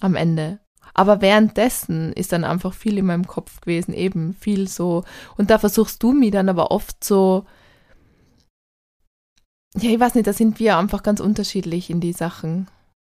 [0.00, 0.58] Am Ende.
[0.94, 5.04] Aber währenddessen ist dann einfach viel in meinem Kopf gewesen, eben viel so.
[5.36, 7.46] Und da versuchst du mich dann aber oft so,
[9.78, 12.68] ja, ich weiß nicht, da sind wir einfach ganz unterschiedlich in die Sachen.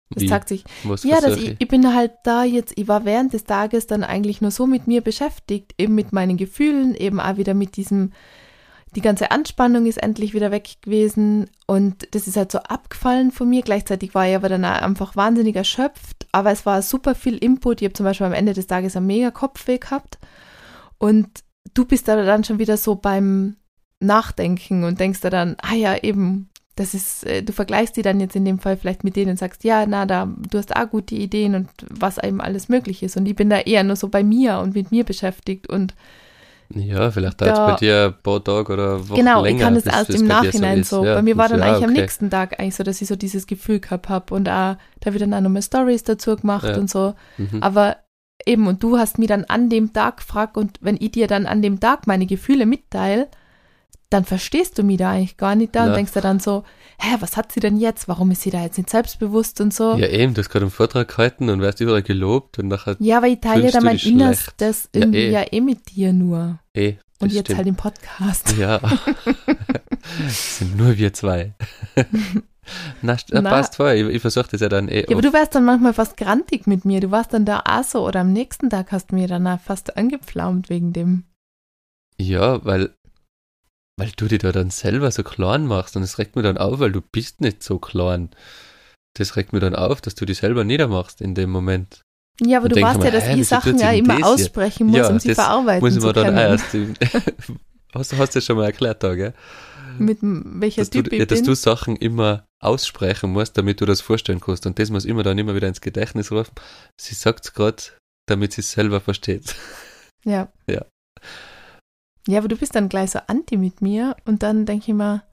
[0.09, 0.27] Das Wie?
[0.27, 0.63] sagt sich.
[0.83, 3.87] Was Ja, das, versuche ich, ich bin halt da jetzt, ich war während des Tages
[3.87, 7.75] dann eigentlich nur so mit mir beschäftigt, eben mit meinen Gefühlen, eben auch wieder mit
[7.75, 8.13] diesem,
[8.95, 13.49] die ganze Anspannung ist endlich wieder weg gewesen und das ist halt so abgefallen von
[13.49, 13.61] mir.
[13.61, 17.81] Gleichzeitig war ich aber dann einfach wahnsinnig erschöpft, aber es war super viel Input.
[17.81, 20.17] Ich habe zum Beispiel am Ende des Tages einen mega Kopfweh gehabt
[20.97, 21.27] und
[21.73, 23.57] du bist aber dann schon wieder so beim
[23.99, 28.19] Nachdenken und denkst da dann, ah ja, eben, das ist, äh, du vergleichst die dann
[28.19, 30.89] jetzt in dem Fall vielleicht mit denen und sagst, ja, na, da, du hast auch
[30.89, 33.17] gute Ideen und was eben alles möglich ist.
[33.17, 35.95] Und ich bin da eher nur so bei mir und mit mir beschäftigt und
[36.73, 39.57] Ja, vielleicht dauert es bei dir ein paar Tage oder Wochen genau, länger.
[39.57, 40.89] ich kann es bis erst das im Nachhinein ist.
[40.89, 41.05] so.
[41.05, 42.01] Ja, bei mir war das- dann ja, eigentlich am okay.
[42.01, 45.21] nächsten Tag eigentlich so, dass ich so dieses Gefühl gehabt habe und auch, da wird
[45.21, 46.77] dann auch nochmal Stories dazu gemacht Ja.
[46.77, 47.13] und so.
[47.37, 47.61] Mhm.
[47.61, 47.97] Aber
[48.45, 51.45] eben, und du hast mir dann an dem Tag gefragt und wenn ich dir dann
[51.45, 53.27] an dem Tag meine Gefühle mitteile,
[54.15, 55.95] dann verstehst du mich da eigentlich gar nicht da und Na.
[55.95, 56.63] denkst dir dann so,
[56.99, 58.07] hä, was hat sie denn jetzt?
[58.07, 59.95] Warum ist sie da jetzt nicht selbstbewusst und so?
[59.95, 63.17] Ja, eben, du hast gerade einen Vortrag gehalten und wirst überall gelobt und nachher, Ja,
[63.17, 64.95] aber ich teile Fühlst da du mein Innerstes schlecht?
[64.95, 65.31] Ja, irgendwie eh.
[65.31, 66.59] ja eh mit dir nur.
[66.73, 67.57] eh, das Und jetzt stimmt.
[67.57, 68.55] halt im Podcast.
[68.57, 68.79] Ja.
[70.29, 71.53] Sind nur wir zwei.
[73.01, 73.41] Na, Na.
[73.41, 73.91] passt voll.
[73.93, 75.01] Ich, ich versuche das ja dann eh.
[75.01, 76.99] Ja, aber du wärst dann manchmal fast grantig mit mir.
[76.99, 79.59] Du warst dann da auch so oder am nächsten Tag hast du mir dann auch
[79.59, 81.25] fast angepflaumt wegen dem.
[82.17, 82.91] Ja, weil,
[83.97, 86.79] weil du dich da dann selber so klein machst und es regt mir dann auf,
[86.79, 88.29] weil du bist nicht so klein.
[89.17, 92.01] Das regt mir dann auf, dass du dich selber niedermachst in dem Moment.
[92.41, 94.97] Ja, aber Dann du weißt ja, dass hä, ich Sachen ja immer das aussprechen muss,
[94.97, 96.37] Ja, um sie verarbeiten Muss ich zu mir dann können.
[96.37, 96.65] auch erst.
[97.93, 99.33] hast, du- hast du das schon mal erklärt da, gell?
[99.97, 101.45] Mit welcher Dass du, Typ ja, ich dass bin.
[101.45, 104.65] du Sachen immer aussprechen musst, damit du das vorstellen kannst.
[104.65, 106.51] Und das muss immer dann immer wieder ins Gedächtnis rufen.
[106.99, 107.81] Sie sagt es gerade,
[108.27, 109.55] damit sie es selber versteht.
[110.25, 110.49] ja.
[110.69, 110.83] Ja.
[112.27, 115.23] Ja, aber du bist dann gleich so anti mit mir und dann denke ich mir,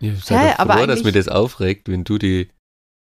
[0.00, 2.50] Ich Hä, sage aber froh, dass mir das aufregt, wenn du die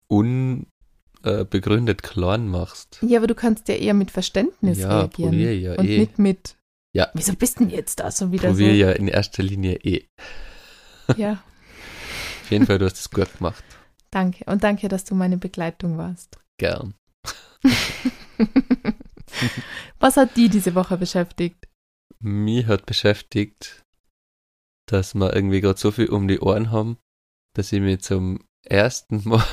[0.08, 2.98] unbegründet klein machst.
[3.02, 5.30] ja, aber du kannst ja eher mit Verständnis Ja, reagieren.
[5.30, 5.98] probier ja und eh.
[5.98, 6.56] nicht mit,
[6.94, 7.08] Ja.
[7.14, 8.74] wieso bist denn jetzt da so wieder Probier so?
[8.76, 10.04] ja in erster Linie eh.
[11.16, 11.32] Ja,
[12.42, 13.62] Auf jeden Fall, du hast es gut gemacht.
[14.10, 14.42] danke.
[14.46, 16.38] Und danke, dass du meine Begleitung warst.
[16.58, 16.94] Gern.
[20.00, 21.67] Was hat die diese Woche beschäftigt?
[22.20, 23.84] Mich hat beschäftigt,
[24.86, 26.98] dass wir irgendwie gerade so viel um die Ohren haben,
[27.54, 29.44] dass ich mich zum ersten Mal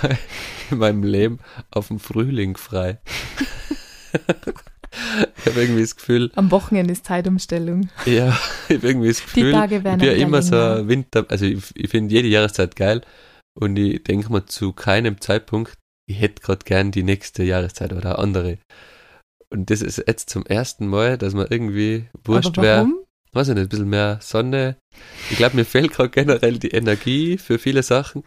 [0.72, 1.40] in meinem Leben
[1.72, 3.00] auf den Frühling frei.
[5.38, 7.90] ich habe irgendwie das Gefühl, Am Wochenende ist Zeitumstellung.
[8.06, 8.30] ja,
[8.70, 10.76] ich habe irgendwie das Die Gefühl, Tage werden ich bin ja immer so länger.
[10.78, 13.02] ein Winter, also ich, ich finde jede Jahreszeit geil
[13.60, 18.20] und ich denke mir zu keinem Zeitpunkt, ich hätte gerade gern die nächste Jahreszeit oder
[18.20, 18.58] andere.
[19.50, 22.88] Und das ist jetzt zum ersten Mal, dass man irgendwie wurscht wäre,
[23.34, 24.78] weiß ich nicht, ein bisschen mehr Sonne.
[25.30, 28.24] Ich glaube, mir fehlt gerade generell die Energie für viele Sachen.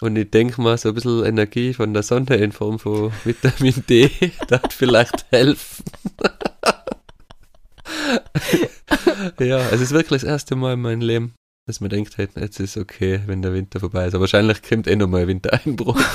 [0.00, 3.84] Und ich denke mal, so ein bisschen Energie von der Sonne in Form von Vitamin
[3.88, 4.10] D,
[4.48, 5.84] das vielleicht helfen.
[9.38, 11.34] ja, es ist wirklich das erste Mal in meinem Leben,
[11.66, 14.14] dass man denkt, hey, jetzt ist okay, wenn der Winter vorbei ist.
[14.14, 16.00] Aber wahrscheinlich kommt eh nochmal ein Wintereinbruch.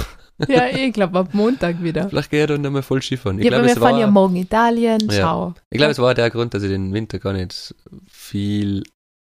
[0.47, 2.09] Ja, ich glaube ab Montag wieder.
[2.09, 3.39] Vielleicht gehe ich dann nochmal voll Skifahren.
[3.39, 4.99] Ich ja, aber glaube, wir fahren war, ja morgen Italien.
[5.09, 5.21] Ja.
[5.23, 5.53] Schau.
[5.71, 7.73] ich glaube, es war der Grund, dass ich den Winter gar nicht
[8.07, 8.83] viel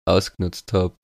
[0.07, 0.95] ausgenutzt habe.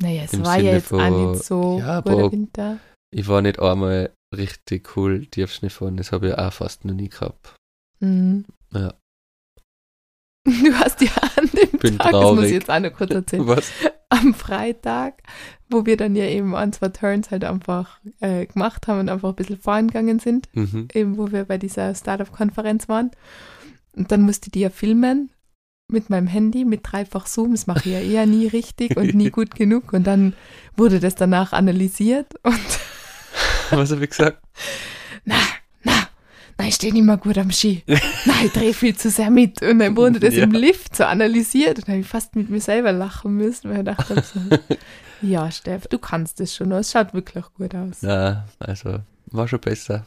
[0.00, 2.78] Naja, es im war ja Sinne jetzt auch von- nicht so Ja, guter Winter.
[3.12, 5.96] Ich war nicht einmal richtig cool Tiefschnee fahren.
[5.96, 7.56] Das habe ich auch fast noch nie gehabt.
[7.98, 8.44] Mhm.
[8.72, 8.94] Ja.
[10.46, 12.50] Du hast ja an dem Bin Tag, das muss ich traurig.
[12.52, 13.72] jetzt auch noch kurz erzählen, Was?
[14.12, 15.22] Am Freitag,
[15.70, 19.30] wo wir dann ja eben ein, zwei Turns halt einfach äh, gemacht haben und einfach
[19.30, 20.88] ein bisschen fahren gegangen sind, Mhm.
[20.94, 23.10] eben wo wir bei dieser Startup-Konferenz waren.
[23.94, 25.30] Und dann musste die ja filmen
[25.88, 27.52] mit meinem Handy, mit dreifach Zoom.
[27.52, 29.92] Das mache ich ja eher nie richtig und nie gut genug.
[29.92, 30.34] Und dann
[30.76, 32.78] wurde das danach analysiert und
[33.70, 34.42] Was habe ich gesagt?
[35.24, 35.34] na,
[36.58, 37.82] na, ich stehe nicht mehr gut am Ski.
[38.26, 39.62] Na, ich drehe viel zu sehr mit.
[39.62, 40.44] Und dann wurde das Ja.
[40.44, 43.78] im Lift so analysiert und dann habe ich fast mit mir selber lachen müssen, weil
[43.78, 44.40] ich dachte so,
[45.26, 46.70] ja, Steff, du kannst es schon.
[46.72, 47.98] Es schaut wirklich gut aus.
[48.02, 50.06] Na, also, war schon besser.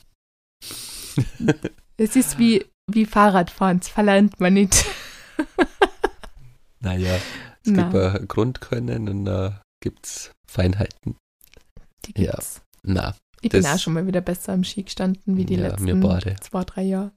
[1.97, 4.85] Es ist wie, wie Fahrradfahren, das verlernt man nicht.
[6.81, 7.83] Naja, es Na.
[7.89, 11.15] gibt ein Grundkönnen und da gibt's Feinheiten.
[12.05, 12.31] Die Ja.
[12.33, 12.61] gibt's.
[12.83, 15.67] Na, Ich bin Das- auch schon mal wieder besser am Ski gestanden wie die Ja,
[15.69, 16.01] letzten
[16.41, 17.11] zwei, drei Jahre.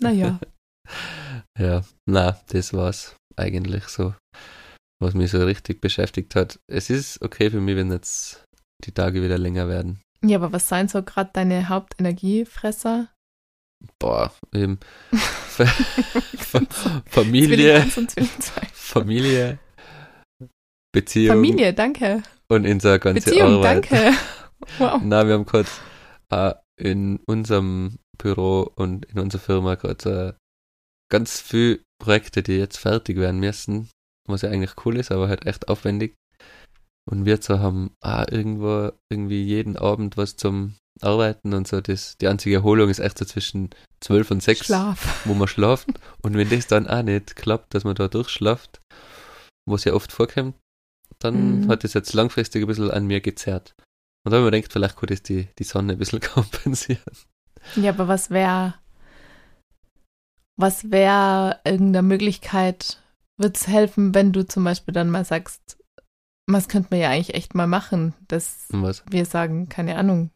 [0.00, 0.40] Naja,
[1.58, 4.14] ja, na, das war's eigentlich so,
[5.00, 6.58] was mich so richtig beschäftigt hat.
[6.68, 8.42] Es ist okay für mich, wenn jetzt
[8.84, 10.00] die Tage wieder länger werden.
[10.24, 13.08] ja, aber was seien so gerade deine Hauptenergiefresser?
[14.00, 14.80] Boah, eben
[17.06, 17.86] Familie.
[18.72, 19.58] Familie,
[20.92, 22.22] Beziehung Familie, danke.
[22.48, 23.90] und unser ganze Beziehung, Arbeit.
[23.90, 24.12] danke.
[24.78, 25.00] Wow.
[25.04, 25.80] Na, wir haben kurz,
[26.30, 30.42] äh, in unserem Büro und in unserer Firma gerade äh,
[31.10, 33.88] ganz viele Projekte, die jetzt fertig werden müssen,
[34.28, 36.14] was ja eigentlich cool ist, aber halt echt aufwendig.
[37.10, 41.80] Und wir so haben ah, irgendwo irgendwie jeden Abend was zum Arbeiten und so.
[41.80, 43.70] Das, die einzige Erholung ist echt so zwischen
[44.00, 45.22] 12 und 6, Schlaf.
[45.26, 45.88] wo man schlaft.
[46.22, 48.80] Und wenn das dann auch nicht klappt, dass man da durchschlaft,
[49.68, 50.54] was ja oft vorkommt,
[51.18, 51.68] dann Mhm.
[51.68, 53.74] hat das jetzt langfristig ein bisschen an mir gezerrt.
[54.24, 57.02] Und da habe ich mir gedacht, vielleicht könnte das die, die Sonne ein bisschen kompensieren.
[57.76, 58.74] Ja, aber was wäre,
[60.56, 63.02] was wäre irgendeine Möglichkeit,
[63.38, 65.78] würde es helfen, wenn du zum Beispiel dann mal sagst,
[66.48, 69.04] was könnte man ja eigentlich echt mal machen, dass was?
[69.08, 70.30] wir sagen, keine Ahnung,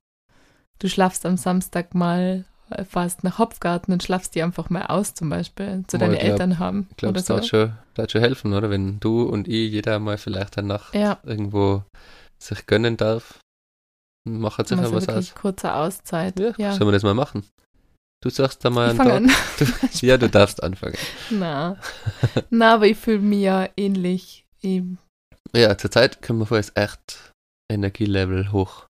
[0.78, 5.14] du schlafst am Samstag mal, äh, fährst nach Hopfgarten und schlafst die einfach mal aus
[5.14, 6.86] zum Beispiel, zu Oh, deine ich glaub- Eltern haben.
[6.90, 7.34] Ich glaube, es so.
[7.34, 7.72] wird schon,
[8.08, 8.70] schon helfen, oder?
[8.70, 11.82] Wenn du und ich jeder mal vielleicht eine Nacht Ja, irgendwo
[12.38, 13.38] sich gönnen darf,
[14.26, 15.34] macht mal sicher so was aus.
[15.34, 16.38] kurze Auszeit.
[16.38, 17.44] Ja, Ja, sollen wir das mal machen?
[18.22, 19.16] Du sagst da mal einen fange Tag.
[19.18, 19.30] an.
[19.58, 19.66] Du,
[20.06, 20.96] ja, du darfst anfangen.
[21.30, 21.78] Na.
[22.50, 24.44] Na, aber ich fühle mich ja ähnlich.
[24.62, 24.82] Ich,
[25.54, 27.32] Ja, zurzeit können wir vorerst echt
[27.70, 28.86] Energielevel hoch.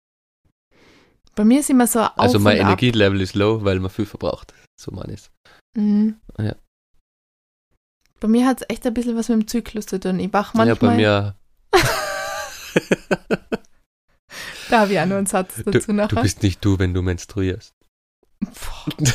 [1.34, 2.56] bei mir ist immer so auf also mein.
[2.58, 4.52] Energielevel ist low, weil man viel verbraucht.
[4.80, 5.30] So meine ich
[5.76, 6.16] Mhm.
[6.38, 6.54] Ja.
[8.20, 10.20] Bei mir hat es echt ein bisschen was mit dem Zyklus zu tun.
[10.20, 11.36] Ich wach Ja, manchmal, bei mir,
[14.72, 16.22] da habe ich auch noch einen Satz du, dazu du nachher.
[16.22, 17.74] bist nicht du, wenn du menstruierst.
[18.40, 18.94] Boah.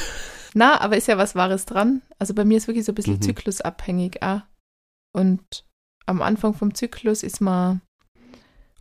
[0.53, 2.01] Na, aber ist ja was Wahres dran.
[2.19, 3.21] Also bei mir ist wirklich so ein bisschen Mhm.
[3.21, 4.41] zyklusabhängig auch.
[5.13, 5.65] Und
[6.05, 7.81] am Anfang vom Zyklus ist man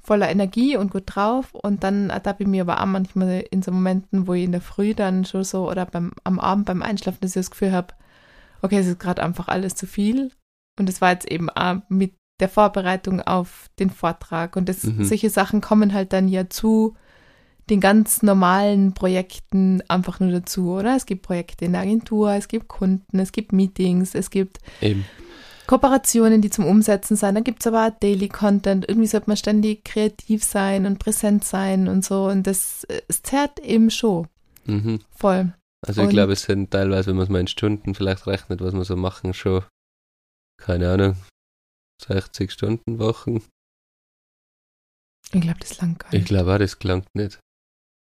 [0.02, 3.72] voller Energie und gut drauf und dann ertappe ich mir aber auch manchmal in so
[3.72, 7.18] Momenten, wo ich in der Früh dann schon so oder beim, am Abend beim Einschlafen,
[7.22, 7.92] dass ich das Gefühl habe,
[8.62, 10.30] okay, es ist gerade einfach alles zu viel.
[10.78, 15.04] Und es war jetzt eben auch mit der Vorbereitung auf den Vortrag und das, Mhm.
[15.04, 16.94] solche Sachen kommen halt dann ja zu
[17.68, 20.94] den ganz normalen Projekten einfach nur dazu, oder?
[20.96, 25.04] Es gibt Projekte in der Agentur, es gibt Kunden, es gibt Meetings, es gibt Eben.
[25.66, 27.34] Kooperationen, die zum Umsetzen sein.
[27.34, 28.88] Dann gibt es aber auch Daily Content.
[28.88, 32.26] Irgendwie sollte man ständig kreativ sein und präsent sein und so.
[32.26, 34.28] Und das äh, es zerrt eben schon
[34.66, 35.00] Mhm.
[35.10, 35.52] voll.
[35.84, 38.74] Also ich glaube, es sind teilweise, wenn man es mal in Stunden vielleicht rechnet, was
[38.74, 39.62] wir so machen, schon,
[40.56, 41.16] keine Ahnung,
[42.06, 43.42] 60 Stunden Wochen.
[45.32, 46.28] Ich glaube, das langt gar Ich nicht.
[46.28, 47.38] glaube auch, das klangt nicht.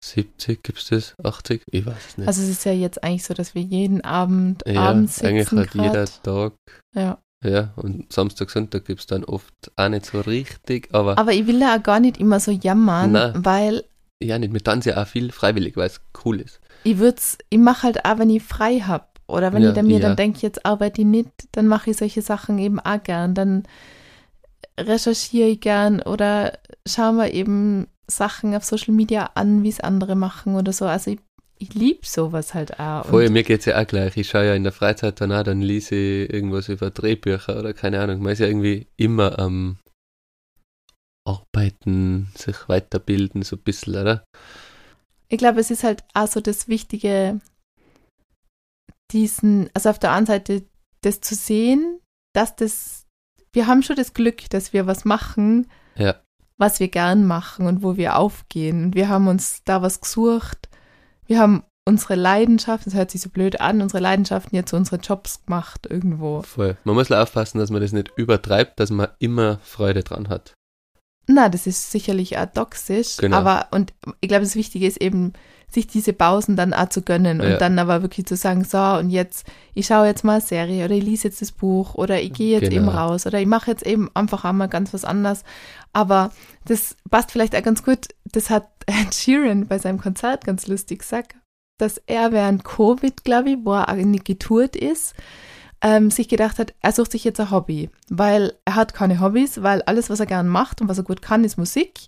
[0.05, 1.14] 70 gibt's das?
[1.22, 1.62] 80?
[1.70, 2.29] Ich weiß es nicht.
[2.29, 5.61] Also es ist ja jetzt eigentlich so, dass wir jeden Abend ja, abends eigentlich sitzen
[5.61, 6.22] hat jeder grad.
[6.22, 6.53] Tag,
[6.94, 7.18] Ja.
[7.42, 11.59] ja, und Samstag, Sonntag gibt's dann oft auch nicht so richtig, aber Aber ich will
[11.59, 13.44] da auch gar nicht immer so jammern, Nein.
[13.44, 13.85] weil
[14.22, 16.61] ja, nicht mit tanzen ja auch viel freiwillig, weil es cool ist.
[16.85, 19.87] ich würd's, ich mache halt auch, wenn ich frei hab oder wenn Ja, ich dann
[19.87, 20.01] mir ja.
[20.01, 23.35] dann denke, jetzt arbeite ich nicht, dann mache ich solche Sachen eben auch gern.
[23.35, 23.65] Dann
[24.79, 30.15] recherchiere ich gern oder schaue mir eben Sachen auf Social Media an, wie es andere
[30.15, 30.85] machen oder so.
[30.85, 31.19] Also ich,
[31.59, 33.07] ich liebe sowas halt auch.
[33.07, 34.17] Vorher, mir geht's ja auch gleich.
[34.17, 37.73] Ich schaue ja in der Freizeit dann auch, dann lese ich irgendwas über Drehbücher oder
[37.73, 38.23] keine Ahnung.
[38.23, 39.79] Man ist ja irgendwie immer am
[41.27, 44.25] Arbeiten, sich weiterbilden, so ein bisschen, oder?
[45.29, 47.41] ich glaube, es ist halt auch so das Wichtige,
[49.12, 50.64] diesen, also auf der einen Seite
[51.03, 52.01] das zu sehen,
[52.33, 53.07] dass das,
[53.53, 56.16] wir haben schon das Glück, dass wir was machen, Ja.
[56.59, 58.85] was wir gern machen und wo wir aufgehen.
[58.87, 60.69] Und wir haben uns da was gesucht.
[61.27, 65.01] Wir haben unsere Leidenschaft, das hört sich so blöd an, unsere Leidenschaften jetzt zu unseren
[65.01, 66.42] Jobs gemacht irgendwo.
[66.42, 66.77] Voll.
[66.85, 70.55] Man muss aufpassen, dass man das nicht übertreibt, dass man immer Freude dran hat.
[71.29, 73.37] Na, das ist sicherlich auch toxisch, Genau.
[73.37, 75.33] aber und ich glaube, das Wichtige ist eben,
[75.70, 77.57] sich diese Pausen dann auch zu gönnen und Ja.
[77.59, 80.94] dann aber wirklich zu sagen, so und jetzt, ich schaue jetzt mal eine Serie oder
[80.94, 82.83] ich lese jetzt das Buch oder ich gehe jetzt Genau.
[82.83, 85.42] eben raus oder ich mache jetzt eben einfach einmal ganz was anderes.
[85.92, 86.31] Aber
[86.66, 91.00] das passt vielleicht auch ganz gut, das hat Ed Sheeran bei seinem Konzert ganz lustig
[91.00, 91.35] gesagt,
[91.79, 95.14] dass er während Covid, glaube ich, wo er nicht getourt ist,
[95.83, 99.62] ähm, sich gedacht hat, er sucht sich jetzt ein Hobby, weil er hat keine Hobbys,
[99.62, 102.00] weil alles, was er gern macht und was er gut kann, ist Musik.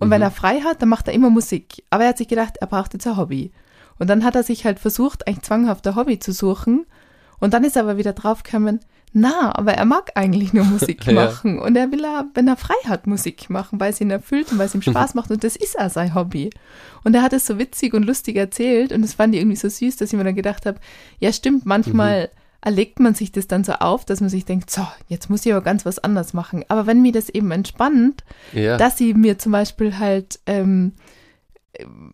[0.00, 0.12] Und Mhm.
[0.12, 1.84] wenn er frei hat, dann macht er immer Musik.
[1.90, 3.52] Aber er hat sich gedacht, er braucht jetzt ein Hobby.
[4.00, 6.86] Und dann hat er sich halt versucht, eigentlich zwanghaft ein Hobby zu suchen.
[7.38, 8.80] Und dann ist er aber wieder draufgekommen,
[9.12, 11.12] na, aber er mag eigentlich nur Musik Ja.
[11.12, 11.58] machen.
[11.58, 14.58] Und er will, er, wenn er frei hat, Musik machen, weil es ihn erfüllt und
[14.58, 15.30] weil es ihm Spaß macht.
[15.30, 16.50] Und das ist auch sein Hobby.
[17.04, 18.92] Und er hat es so witzig und lustig erzählt.
[18.92, 20.78] Und das fand ich irgendwie so süß, dass ich mir dann gedacht habe,
[21.18, 22.30] ja stimmt, manchmal
[22.62, 25.52] erlegt man sich das dann so auf, dass man sich denkt, so, jetzt muss ich
[25.52, 26.64] aber ganz was anderes machen.
[26.68, 28.76] Aber wenn mir das eben entspannt, Ja.
[28.76, 30.92] dass sie mir zum Beispiel halt, ähm,
[31.74, 32.12] ähm,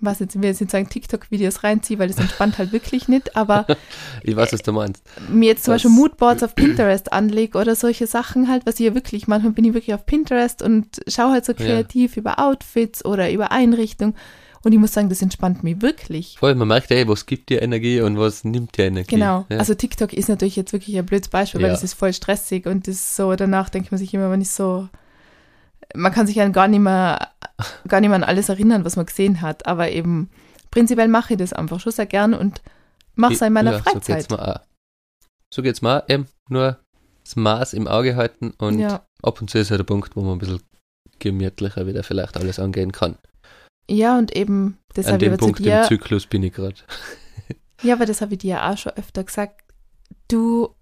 [0.00, 3.34] was jetzt, ich will jetzt nicht sagen, TikTok-Videos reinziehe, weil das entspannt halt wirklich nicht,
[3.36, 3.66] aber
[4.22, 5.02] ich weiß, was du meinst.
[5.28, 8.86] mir jetzt zum Das- Beispiel Moodboards auf Pinterest anlege oder solche Sachen halt, was ich
[8.86, 11.58] ja wirklich, manchmal bin ich wirklich auf Pinterest und schaue halt so Ja.
[11.58, 14.14] kreativ über Outfits oder über Einrichtung
[14.68, 16.36] Und ich muss sagen, das entspannt mich wirklich.
[16.38, 19.14] Voll, man merkt, ey, was gibt dir Energie und was nimmt dir Energie.
[19.14, 19.46] Genau.
[19.48, 19.56] Ja.
[19.56, 21.72] Also TikTok ist natürlich jetzt wirklich ein blödes Beispiel, weil Ja.
[21.72, 24.50] das ist voll stressig und das ist so, danach denkt man sich immer, wenn ich
[24.50, 24.90] so,
[25.94, 27.28] man kann sich an gar nicht mehr,
[27.88, 30.28] gar nicht mehr an alles erinnern, was man gesehen hat, aber eben
[30.70, 32.60] prinzipiell mache ich das einfach schon sehr gern und
[33.14, 34.16] mache es in meiner ja, So Freizeit.
[34.18, 34.60] geht's mir auch.
[35.50, 36.76] So geht's auch, eben nur
[37.24, 39.02] das Maß im Auge halten und ja.
[39.22, 40.60] ab und zu ist halt der Punkt, wo man ein bisschen
[41.20, 43.16] gemütlicher wieder vielleicht alles angehen kann.
[43.90, 46.76] Ja, und eben, An deshalb dem Punkt im dir, Zyklus bin ich gerade.
[47.82, 49.62] ja, aber das habe ich dir ja auch schon öfter gesagt,
[50.28, 50.74] du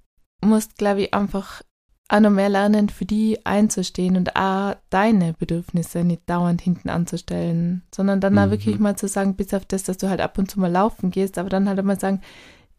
[0.45, 1.63] musst, glaube ich, einfach
[2.09, 7.83] auch noch mehr lernen, für die einzustehen und auch deine Bedürfnisse nicht dauernd hinten anzustellen,
[7.93, 8.51] sondern dann auch Mhm.
[8.53, 11.11] wirklich mal zu sagen, bis auf das, dass du halt ab und zu mal laufen
[11.11, 12.21] gehst, aber dann halt einmal sagen,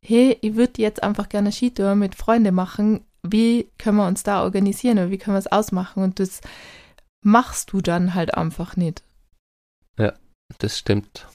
[0.01, 4.43] hey, ich würde jetzt einfach gerne Skitour mit Freunden machen, wie können wir uns da
[4.43, 6.39] organisieren oder wie können wir es ausmachen und das
[7.21, 9.03] machst du dann halt einfach nicht.
[10.59, 11.27] Das stimmt.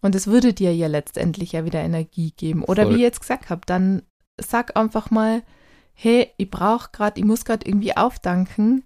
[0.00, 2.64] Und es würde dir ja letztendlich ja wieder Energie geben.
[2.64, 2.92] Oder Voll.
[2.92, 4.02] wie ich jetzt gesagt habe, dann
[4.40, 5.42] sag einfach mal,
[5.94, 8.84] hey, ich brauche gerade, ich muss gerade irgendwie aufdanken.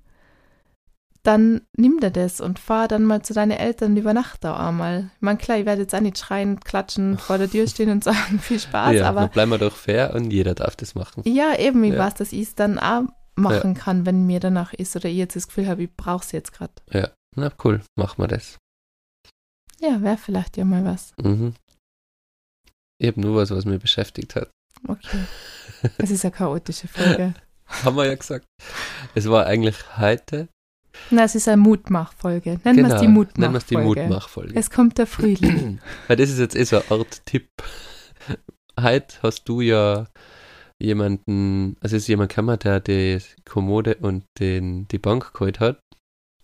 [1.22, 5.10] Dann nimm dir das und fahr dann mal zu deinen Eltern und übernacht da einmal.
[5.16, 8.04] Ich meine, klar, ich werde jetzt auch nicht schreien, klatschen, vor der Tür stehen und
[8.04, 11.22] sagen, viel Spaß, ja, aber bleiben wir doch fair und jeder darf das machen.
[11.26, 11.98] ja, eben, ich Ja.
[11.98, 13.04] weiß, dass ich es dann auch
[13.34, 16.32] machen kann, wenn mir danach ist oder ich jetzt das Gefühl habe, ich brauche es
[16.32, 16.72] jetzt gerade.
[17.34, 18.58] Na cool, machen wir das.
[19.86, 21.12] Ja, wäre vielleicht ja mal was.
[21.22, 21.54] Mhm.
[22.98, 24.50] Ich habe nur was, was mich beschäftigt hat.
[24.88, 25.18] Okay.
[25.98, 27.34] Es ist eine chaotische Folge.
[27.66, 28.46] Haben wir ja gesagt.
[29.14, 30.48] Es war eigentlich heute.
[31.10, 32.58] Na, es ist eine Mutmachfolge.
[32.64, 34.02] Nennen wir es die Genau, nennen wir es die Mutmachfolge.
[34.08, 34.54] Mutmachfolge.
[34.58, 35.80] Es kommt der Frühling.
[36.08, 37.48] Weil das ist jetzt eh so eine Art Tipp.
[38.80, 40.06] Heute hast du ja
[40.82, 45.78] jemanden, also es ist jemand gekommen, der die Kommode und den, die Bank geholt hat,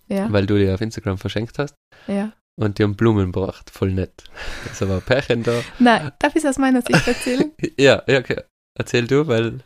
[0.08, 1.74] Ja, weil du die auf Instagram verschenkt hast.
[2.06, 2.32] ja.
[2.60, 4.24] Und die haben Blumen gebracht, voll nett.
[4.68, 5.62] Also war ein Pärchen da.
[5.78, 7.52] Nein, darf ich es aus meiner Sicht erzählen?
[7.78, 8.42] Ja, ja, okay.
[8.78, 9.60] Erzähl du, weil.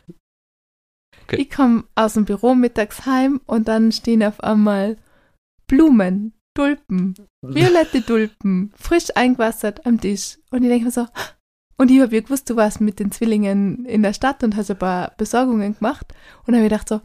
[1.23, 1.41] Okay.
[1.41, 4.97] Ich komme aus dem Büro mittags heim und dann stehen auf einmal
[5.67, 10.37] Blumen, Tulpen, violette Tulpen, frisch eingewassert am Tisch.
[10.51, 11.07] Und ich denke mir so,
[11.77, 14.71] und ich habe ja gewusst, du warst mit den Zwillingen in der Stadt und hast
[14.71, 16.13] ein paar Besorgungen gemacht.
[16.45, 17.01] Und dann habe ich gedacht so,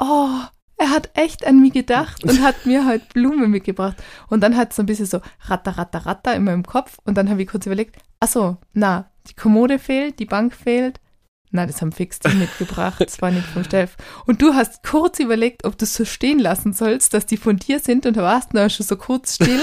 [0.00, 0.40] oh,
[0.78, 3.96] er hat echt an mich gedacht und hat mir halt Blumen mitgebracht.
[4.28, 6.98] Und dann hat es so ein bisschen so ratter, ratter, ratter in meinem Kopf.
[7.04, 11.00] Und dann habe ich kurz überlegt, ach so, na, die Kommode fehlt, die Bank fehlt.
[11.50, 13.00] Na, das haben fix die mitgebracht.
[13.00, 13.96] Das war nicht vom Steff.
[14.26, 17.56] Und du hast kurz überlegt, ob du es so stehen lassen sollst, dass die von
[17.56, 19.62] dir sind und da warst du schon so kurz still.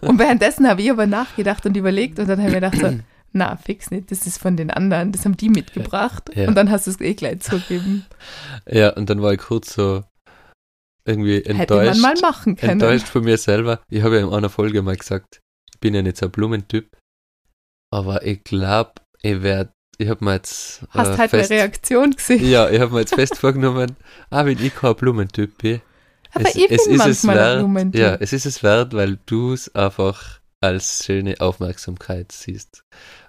[0.00, 2.98] Und währenddessen habe ich aber nachgedacht und überlegt und dann habe ich mir gedacht so,
[3.32, 6.30] na, fix nicht, das ist von den anderen, das haben die mitgebracht.
[6.34, 6.48] Ja.
[6.48, 8.06] Und dann hast du es eh gleich zugegeben.
[8.66, 10.04] Ja, und dann war ich kurz so
[11.04, 12.00] irgendwie Hätte man enttäuscht.
[12.02, 12.72] mal machen können.
[12.72, 13.80] enttäuscht von mir selber.
[13.90, 15.40] Ich habe ja in einer Folge mal gesagt,
[15.72, 16.96] ich bin ja nicht so ein Blumentyp,
[17.90, 18.92] aber ich glaube,
[19.22, 22.48] ich werde, ich habe mir jetzt Hast äh, halt fest, eine Reaktion gesehen.
[22.48, 23.96] ja, ich habe mir jetzt fest vorgenommen,
[24.30, 25.80] ah, wenn ich kein Blumentyp bin,
[26.32, 28.00] Aber es, ich bin es ist es manchmal ein wert, Blumentyp.
[28.00, 32.84] ja, es ist es wert, weil du es einfach als schöne Aufmerksamkeit siehst.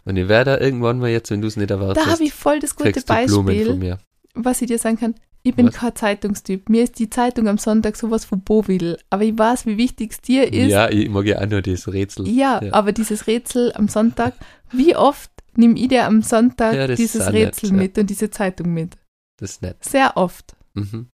[0.05, 2.59] Und ich werde irgendwann mal jetzt, wenn du es nicht erwartest, Da habe ich voll
[2.59, 3.99] das gute du Blumen von Beispiel, mir.
[4.35, 5.15] Was ich dir sagen kann.
[5.43, 5.75] Ich bin Was?
[5.75, 6.69] kein Zeitungstyp.
[6.69, 8.97] Mir ist die Zeitung am Sonntag sowas von Bovidel.
[9.11, 10.71] Aber ich weiß, wie wichtig es dir ist.
[10.71, 12.27] Ja, ich mag ja auch nur das Rätsel.
[12.27, 12.73] Ja, Ja.
[12.73, 14.33] aber dieses Rätsel am Sonntag,
[14.71, 17.75] wie oft nehme ich dir am Sonntag Ja, dieses auch nett, Rätsel ja.
[17.75, 18.97] mit und diese Zeitung mit?
[19.39, 19.77] Das ist nett.
[19.83, 20.55] Sehr oft.
[20.73, 21.09] Mhm.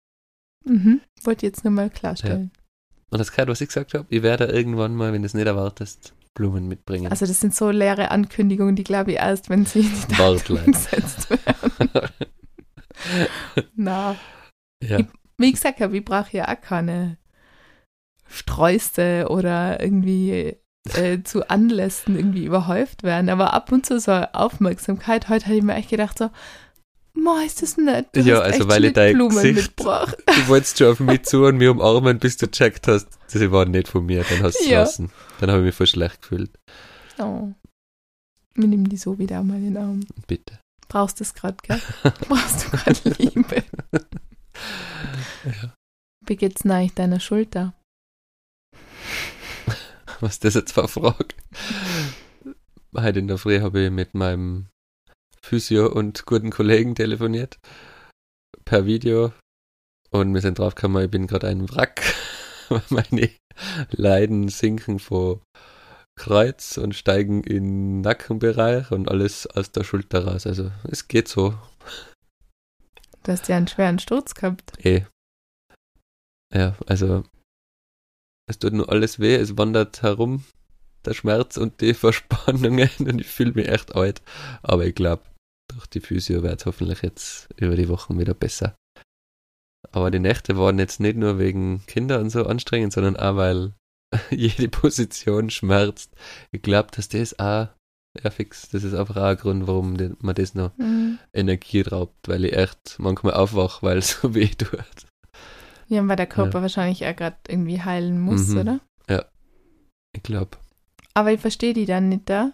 [0.66, 1.02] Mhm.
[1.24, 2.52] Wollte jetzt nur mal klarstellen.
[3.10, 5.48] Und das gerade, was ich gesagt habe, ich werde irgendwann mal, wenn du es nicht
[5.48, 7.08] erwartest, Blumen mitbringen.
[7.08, 10.66] Also das sind so leere Ankündigungen, die glaube ich erst, wenn sie in die Wortlein.
[10.66, 11.90] umgesetzt werden.
[13.76, 14.16] Na,
[14.84, 15.00] ja.
[15.38, 17.18] wie gesagt habe, ich brauche ja auch keine
[18.28, 20.56] Sträuße oder irgendwie
[20.94, 23.30] äh, zu Anlässen irgendwie überhäuft werden.
[23.30, 25.30] Aber ab und zu so Aufmerksamkeit.
[25.30, 26.30] Heute habe ich mir echt gedacht so,
[27.14, 28.08] Ma, ist das nett.
[28.14, 30.16] Du Ja, hast also weil ich dein Blumen Gesicht- mitgebracht.
[30.28, 33.72] Du wolltest schon auf mich zu und mir umarmen, bis du gecheckt hast, sie waren
[33.72, 34.24] nicht von mir.
[34.30, 34.80] Dann hast du es Ja.
[34.82, 35.12] lassen.
[35.40, 36.52] Dann habe ich mich voll schlecht gefühlt.
[37.18, 37.50] Oh.
[38.54, 40.00] Wir nehmen die so wieder mal in den Arm.
[40.28, 40.60] Bitte.
[40.92, 41.80] Brauchst du es gerade, gell?
[42.28, 43.64] Brauchst du gerade Liebe?
[45.46, 45.74] Ja.
[46.26, 47.76] Wie geht's denn eigentlich deiner Schulter?
[50.20, 51.36] Was das jetzt Frage?
[52.98, 54.68] Heute in der Früh habe ich mit meinem
[55.44, 57.60] Physio und guten Kollegen telefoniert.
[58.66, 59.32] Per Video.
[60.10, 62.02] Und wir sind draufgekommen, ich bin gerade ein Wrack.
[62.90, 63.30] Meine
[63.92, 65.42] Leiden sinken vor
[66.20, 70.46] Kreuz und steigen in Nackenbereich und alles aus der Schulter raus.
[70.46, 71.58] Also es geht so.
[73.24, 74.74] Du hast ja einen schweren Sturz gehabt.
[74.86, 75.06] Eh.
[76.54, 77.24] Ja, also
[78.48, 80.44] es tut nur alles weh, es wandert herum
[81.06, 84.22] der Schmerz und die Verspannungen und ich fühle mich echt alt.
[84.62, 85.24] Aber ich glaube,
[85.72, 88.76] durch die Physio wird es hoffentlich jetzt über die Wochen wieder besser.
[89.94, 93.74] Aber die Nächte waren jetzt nicht nur wegen Kinder und so anstrengend, sondern auch, weil
[94.32, 96.14] jede Position schmerzt.
[96.52, 97.68] Ich glaube, dass das auch,
[98.24, 101.20] ja fix, das ist einfach auch ein Grund, warum man das noch mhm.
[101.34, 105.08] Energie raubt, weil ich echt manchmal aufwache, weil es so weh tut.
[105.88, 106.62] Ja, weil der Körper ja.
[106.62, 108.58] wahrscheinlich auch gerade irgendwie heilen muss, mhm.
[108.58, 108.80] oder?
[109.10, 109.26] Ja,
[110.16, 110.58] ich glaube.
[111.14, 112.54] Aber ich verstehe die dann nicht da.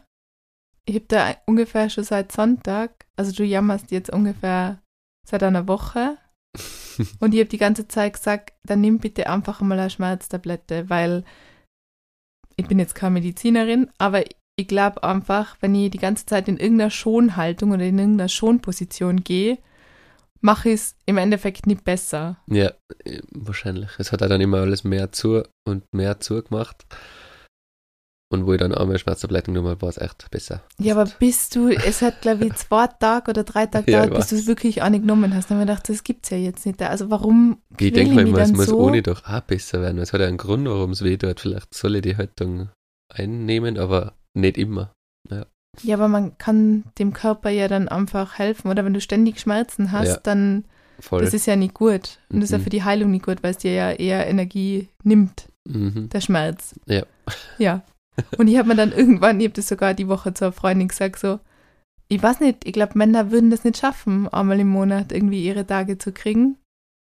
[0.85, 4.81] Ich habe da ungefähr schon seit Sonntag, also du jammerst jetzt ungefähr
[5.27, 6.17] seit einer Woche.
[7.19, 11.23] und ich habe die ganze Zeit gesagt, dann nimm bitte einfach mal eine Schmerztablette, weil
[12.55, 14.23] ich bin jetzt keine Medizinerin, aber
[14.57, 19.23] ich glaube einfach, wenn ich die ganze Zeit in irgendeiner Schonhaltung oder in irgendeiner Schonposition
[19.23, 19.57] gehe,
[20.39, 22.37] mache ich es im Endeffekt nicht besser.
[22.47, 22.71] Ja,
[23.31, 23.89] wahrscheinlich.
[23.97, 26.85] Es hat dann immer alles mehr zu und mehr zugemacht.
[28.31, 30.63] Und wo ich dann einmal Schmerztabletten genommen habe, war es echt besser.
[30.79, 34.19] Ja, aber bist du, es hat glaube ich zwei Tage oder drei Tage ja, gedauert,
[34.19, 35.51] bis du es wirklich auch nicht genommen hast.
[35.51, 36.81] Dann habe ich gedacht, das gibt es ja jetzt nicht.
[36.81, 38.79] Also warum Ich denke mal, es muss so?
[38.79, 39.99] ohne doch auch besser werden.
[39.99, 41.39] Es hat ja einen Grund, warum es weh tut.
[41.39, 42.69] Vielleicht soll ich die Haltung
[43.13, 44.91] einnehmen, aber nicht immer.
[45.29, 45.45] Ja.
[45.83, 48.71] ja, aber man kann dem Körper ja dann einfach helfen.
[48.71, 50.65] Oder wenn du ständig Schmerzen hast, ja, dann
[50.99, 51.23] voll.
[51.23, 52.17] das ist ja nicht gut.
[52.29, 52.63] Und das ist ja mhm.
[52.63, 56.09] für die Heilung nicht gut, weil es dir ja eher Energie nimmt, mhm.
[56.09, 56.73] der Schmerz.
[56.87, 57.03] Ja.
[57.59, 57.83] Ja,
[58.37, 61.19] und ich habe mir dann irgendwann, ich habe das sogar die Woche zur Freundin gesagt,
[61.19, 61.39] so,
[62.07, 65.65] ich weiß nicht, ich glaube, Männer würden das nicht schaffen, einmal im Monat irgendwie ihre
[65.65, 66.57] Tage zu kriegen.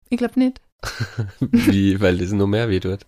[0.10, 0.62] Ich glaube nicht.
[1.40, 3.06] Wie, weil das noch mehr weh tut.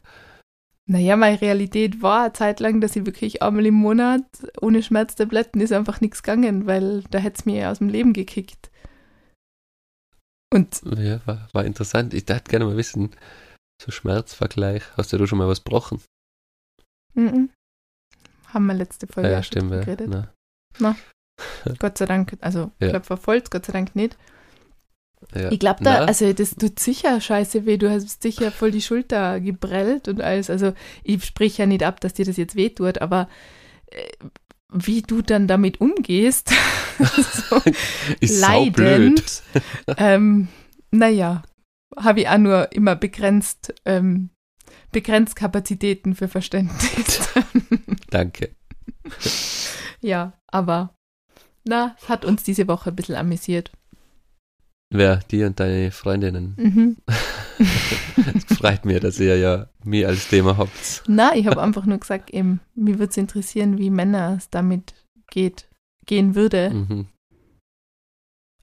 [0.87, 4.25] Naja, meine Realität war eine Zeit lang, dass ich wirklich einmal im Monat
[4.61, 8.71] ohne Schmerztabletten ist einfach nichts gegangen, weil da hätte es mir aus dem Leben gekickt.
[10.53, 10.81] Und.
[10.97, 12.13] Ja, war, war interessant.
[12.13, 13.11] Ich dachte gerne mal wissen,
[13.81, 16.01] so Schmerzvergleich, hast du da schon mal was gebrochen?
[17.13, 17.49] Mhm.
[18.53, 20.09] Haben wir letzte Folge ja, stimmt, geredet.
[20.09, 20.33] Na.
[20.79, 20.95] Na.
[21.79, 22.89] Gott sei Dank, also ja.
[22.89, 24.17] Klopfer voll, Gott sei Dank nicht.
[25.35, 25.51] Ja.
[25.51, 26.05] Ich glaube da, Na?
[26.05, 30.49] also das tut sicher scheiße weh, du hast sicher voll die Schulter geprellt und alles.
[30.49, 30.73] Also
[31.03, 33.29] ich sprich ja nicht ab, dass dir das jetzt weh tut, aber
[33.87, 34.09] äh,
[34.73, 36.51] wie du dann damit umgehst,
[36.99, 37.61] so
[38.19, 39.43] ist leidend,
[39.97, 40.47] ähm,
[40.89, 41.43] naja,
[41.97, 44.29] habe ich auch nur immer begrenzt ähm,
[44.91, 47.29] begrenzt Kapazitäten für Verständnis.
[48.09, 48.55] Danke.
[50.01, 50.95] Ja, aber
[51.63, 53.71] na, es hat uns diese Woche ein bisschen amüsiert.
[54.93, 55.17] Wer?
[55.31, 56.53] Die und deine Freundinnen?
[56.57, 56.97] Mhm.
[58.35, 61.03] es freut mir, dass ihr ja mir als Thema habt.
[61.07, 64.93] Na, ich habe einfach nur gesagt, eben, mir würde es interessieren, wie Männer es damit
[65.29, 65.69] geht,
[66.05, 66.71] gehen würde.
[66.71, 67.07] Mhm.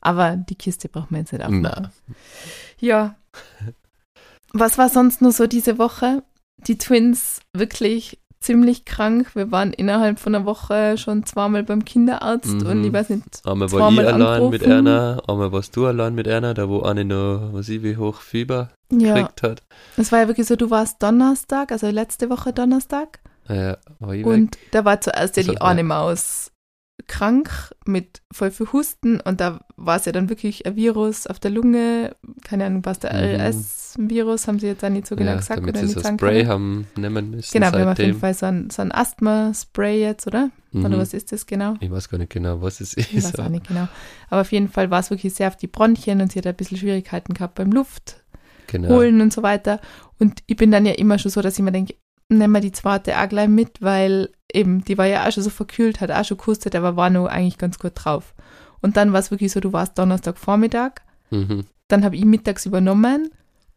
[0.01, 1.91] Aber die Kiste braucht man jetzt nicht aufmachen.
[2.07, 2.15] Na.
[2.79, 3.17] Ja,
[4.53, 6.23] was war sonst nur so diese Woche?
[6.67, 9.35] Die Twins wirklich ziemlich krank.
[9.35, 12.67] Wir waren innerhalb von einer Woche schon zweimal beim Kinderarzt mhm.
[12.67, 13.47] und ich weiß nicht.
[13.47, 17.05] Einmal war ich allein mit einer, einmal warst du allein mit einer, da wo eine
[17.05, 19.15] noch, was ich, wie hoch Fieber ja.
[19.15, 19.63] gekriegt hat.
[19.97, 23.21] Es war ja wirklich so, du warst Donnerstag, also letzte Woche Donnerstag.
[23.49, 24.71] Ja, war ich Und weg.
[24.73, 26.53] da war zuerst ja also, die eine Maus
[27.07, 27.51] krank
[27.87, 31.51] mit voll viel Husten und da war es ja dann wirklich ein Virus auf der
[31.51, 33.41] Lunge, keine Ahnung, was der mhm.
[33.41, 35.61] RS-Virus, haben sie jetzt auch nicht so genau ja, gesagt.
[35.61, 36.49] Damit oder sie so ein Spray können.
[36.49, 40.27] haben nehmen müssen Genau, wir haben auf jeden Fall so ein, so ein Asthma-Spray jetzt,
[40.27, 40.51] oder?
[40.73, 40.85] Mhm.
[40.85, 41.75] Oder was ist das genau?
[41.81, 43.13] Ich weiß gar nicht genau, was es ist.
[43.13, 43.89] Ich weiß auch nicht genau.
[44.29, 46.57] Aber auf jeden Fall war es wirklich sehr auf die Bronchien und sie hat ein
[46.57, 48.23] bisschen Schwierigkeiten gehabt beim Luft
[48.67, 48.89] genau.
[48.89, 49.81] holen und so weiter.
[50.19, 51.95] Und ich bin dann ja immer schon so, dass ich mir denke,
[52.29, 55.51] nehmen wir die zweite auch gleich mit, weil eben, die war ja auch schon so
[55.51, 58.35] verkühlt, hat auch schon gehustet, aber war nur eigentlich ganz gut drauf.
[58.81, 60.93] Und dann war es wirklich so, du warst Donnerstagvormittag,
[61.31, 61.65] mhm.
[61.89, 63.31] dann habe ich mittags übernommen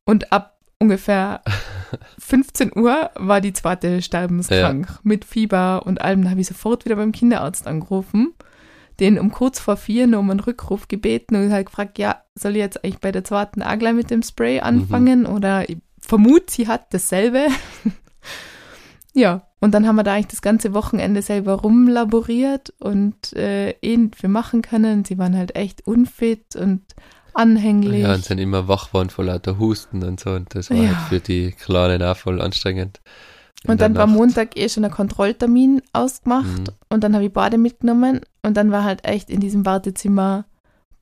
[0.05, 1.41] und ab ungefähr
[2.19, 4.99] 15 Uhr war die zweite sterbenskrank ja.
[5.03, 6.24] mit Fieber und allem.
[6.24, 8.34] Dann habe ich sofort wieder beim Kinderarzt angerufen,
[8.99, 12.53] den um kurz vor vier noch um einen Rückruf gebeten und halt gefragt, ja, soll
[12.53, 15.28] ich jetzt eigentlich bei der zweiten auch gleich mit dem Spray anfangen mhm.
[15.28, 17.47] oder ich vermute, sie hat dasselbe.
[19.13, 24.09] Ja, und dann haben wir da eigentlich das ganze Wochenende selber rumlaboriert und äh, eh
[24.20, 25.05] wir machen können.
[25.05, 26.82] Sie waren halt echt unfit und
[27.36, 28.01] anhänglich.
[28.01, 30.32] Ja, und sind immer wach waren vor lauter Husten und so.
[30.32, 30.88] Und das war ja.
[30.88, 33.01] halt für die Kleinen auch voll anstrengend.
[33.68, 36.76] Und dann war Montag eh schon ein Kontrolltermin ausgemacht mhm.
[36.89, 40.45] und dann habe ich Bade mitgenommen und dann war halt echt in diesem Wartezimmer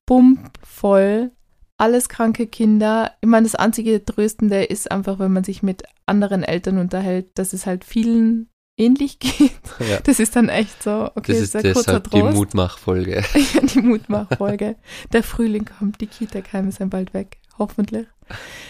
[0.05, 1.31] pumpvoll
[1.79, 3.13] alles kranke Kinder.
[3.21, 7.53] Ich meine, das einzige Tröstende ist einfach, wenn man sich mit anderen Eltern unterhält, dass
[7.53, 9.51] es halt vielen ähnlich geht.
[9.79, 9.99] Ja.
[10.03, 12.13] Das ist dann echt so, okay, das ist, ist ein kurzer Trost.
[12.15, 13.23] die Mutmachfolge.
[13.53, 14.75] ja, die Mutmachfolge.
[15.13, 18.07] Der Frühling kommt, die Kita-Keime sind bald weg, hoffentlich.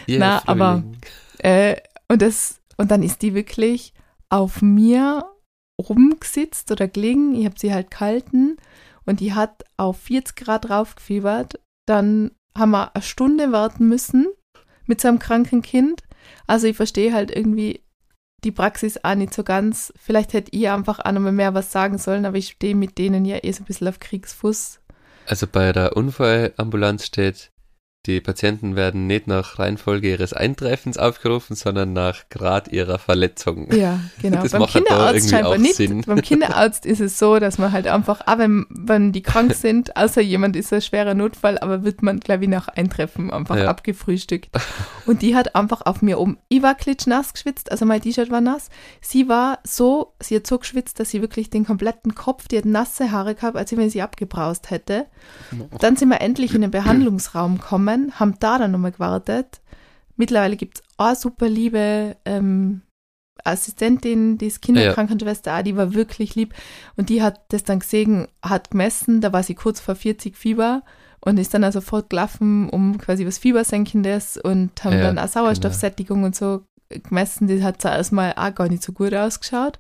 [0.08, 0.62] Yeah, Na, Frühling.
[0.62, 0.84] aber
[1.40, 3.94] äh, und das und dann ist die wirklich
[4.30, 5.26] auf mir
[5.80, 7.36] rumgesitzt oder gelegen.
[7.36, 8.58] Ich habe sie halt gehalten
[9.06, 11.60] und die hat auf 40 Grad raufgefiebert.
[11.86, 14.28] Dann haben wir eine Stunde warten müssen
[14.86, 16.04] mit so einem kranken Kind.
[16.48, 17.82] Also ich verstehe halt irgendwie
[18.44, 19.94] die Praxis auch nicht so ganz.
[19.98, 23.26] Vielleicht hätte ich einfach auch nochmal mehr was sagen sollen, aber ich stehe mit denen
[23.26, 24.80] ja eh so ein bisschen auf Kriegsfuß.
[25.28, 27.52] Also bei der Unfallambulanz steht,
[28.06, 33.70] die Patienten werden nicht nach Reihenfolge ihres Eintreffens aufgerufen, sondern nach Grad ihrer Verletzung.
[33.74, 34.42] Ja, genau.
[34.42, 35.76] Das beim macht da Kinderarzt irgendwie scheinbar auch nicht.
[35.76, 36.02] Sinn.
[36.08, 39.98] Beim Kinderarzt ist es so, dass man halt einfach, auch wenn, wenn die krank sind,
[39.98, 43.68] außer jemand ist ein schwerer Notfall, aber wird man, glaube ich, nach Eintreffen einfach Ja.
[43.68, 44.50] abgefrühstückt.
[45.06, 46.38] Und die hat einfach auf mir um.
[46.48, 48.70] Ich war klitschnass geschwitzt, also mein T-Shirt war nass.
[49.02, 52.66] Sie war so, sie hat so geschwitzt, dass sie wirklich den kompletten Kopf, die hat
[52.66, 55.06] nasse Haare gehabt, als wenn sie abgebraust hätte.
[55.80, 59.62] Dann sind wir endlich in den Behandlungsraum gekommen, haben da dann nochmal gewartet.
[60.16, 62.82] Mittlerweile gibt es eine super liebe ähm,
[63.44, 66.54] Assistentin, die ist Kinderkrankenschwester, auch, die war wirklich lieb.
[66.98, 70.84] Und die hat das dann gesehen, hat gemessen, da war sie kurz vor 40 Fieber
[71.22, 75.28] und ist dann also sofort gelaufen, um quasi was Fiebersenkendes und haben Ja, dann auch
[75.28, 77.48] Sauerstoffsättigung und so gemessen.
[77.48, 79.80] Die hat zuerst mal auch gar nicht so gut ausgeschaut.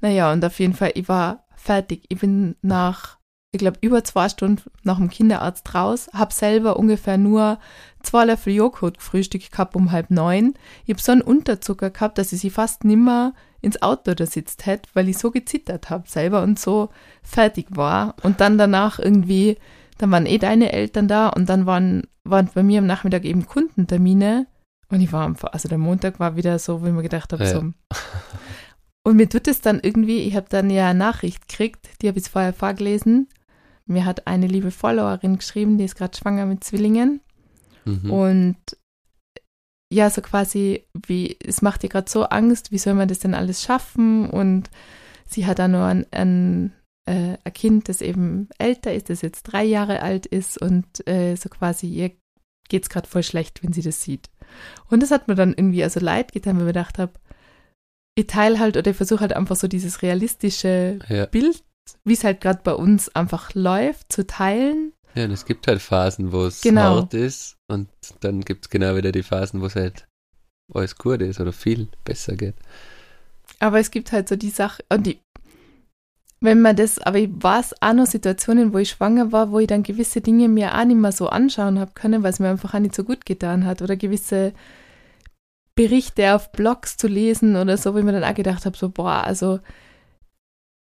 [0.00, 2.04] Naja, und auf jeden Fall, ich war fertig.
[2.08, 3.18] Ich bin nach,
[3.52, 7.58] ich glaube, über zwei Stunden nach dem Kinderarzt raus, habe selber ungefähr nur
[8.02, 10.54] zwei Löffel Joghurt gefrühstückt gehabt um halb neun.
[10.84, 14.66] Ich habe so einen Unterzucker gehabt, dass ich sie fast nimmer ins Auto da sitzt
[14.66, 16.90] hätte, weil ich so gezittert habe selber und so
[17.22, 18.14] fertig war.
[18.22, 19.58] Und dann danach irgendwie,
[19.98, 23.46] dann waren eh deine Eltern da und dann waren, waren bei mir am Nachmittag eben
[23.46, 24.46] Kundentermine.
[24.90, 27.44] Und ich war einfach, also der Montag war wieder so, wo ich mir gedacht habe,
[27.44, 27.50] Ja.
[27.50, 27.72] so.
[29.02, 32.18] Und mir tut es dann irgendwie, ich habe dann ja eine Nachricht gekriegt, die habe
[32.18, 33.28] ich vorher vorgelesen.
[33.90, 37.20] Mir hat eine liebe Followerin geschrieben, die ist gerade schwanger mit Zwillingen.
[37.84, 38.10] Mhm.
[38.10, 38.56] Und
[39.92, 43.34] ja, so quasi, wie, es macht ihr gerade so Angst, wie soll man das denn
[43.34, 44.30] alles schaffen?
[44.30, 44.70] Und
[45.26, 46.72] sie hat dann nur ein, ein,
[47.06, 51.34] äh, ein Kind, das eben älter ist, das jetzt drei Jahre alt ist und äh,
[51.34, 52.12] so quasi ihr
[52.68, 54.30] geht es gerade voll schlecht, wenn sie das sieht.
[54.88, 57.12] Und das hat mir dann irgendwie also leid getan, weil ich mir gedacht habe,
[58.14, 61.26] ich teile halt oder ich versuche halt einfach so dieses realistische ja.
[61.26, 61.64] Bild,
[62.04, 64.92] wie es halt gerade bei uns einfach läuft, zu teilen.
[65.14, 66.96] ja, und es gibt halt Phasen, wo es Genau.
[66.96, 67.88] hart ist und
[68.20, 70.06] dann gibt es genau wieder die Phasen, wo es halt
[70.72, 72.54] alles gut ist oder viel besser geht.
[73.58, 75.18] Aber es gibt halt so die Sache, und die,
[76.40, 79.58] wenn man das, aber ich war es auch noch Situationen, wo ich schwanger war, wo
[79.58, 82.48] ich dann gewisse Dinge mir auch nicht mehr so anschauen habe können, weil es mir
[82.48, 83.82] einfach auch nicht so gut getan hat.
[83.82, 84.52] Oder gewisse
[85.74, 88.88] Berichte auf Blogs zu lesen oder so, wo ich mir dann auch gedacht habe, so,
[88.90, 89.60] boah, also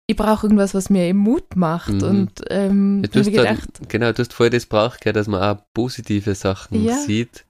[0.07, 1.93] ich brauche irgendwas, was mir eben Mut macht.
[1.95, 2.03] Mhm.
[2.03, 5.43] Und ähm, Ja, du hast dann, gedacht, genau, du hast voll das braucht, dass man
[5.43, 6.97] auch positive Sachen Ja.
[6.99, 7.47] sieht.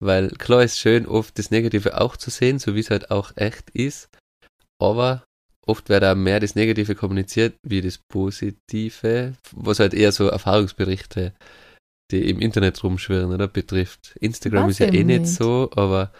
[0.00, 3.36] Weil klar ist schön, oft das Negative auch zu sehen, so wie es halt auch
[3.36, 4.08] echt ist.
[4.80, 5.22] Aber
[5.66, 11.34] oft wird auch mehr das Negative kommuniziert wie das Positive, was halt eher so Erfahrungsberichte,
[12.10, 14.16] die im Internet rumschwirren, oder betrifft.
[14.18, 15.28] Instagram Was ist ja eh nicht.
[15.28, 16.10] so, aber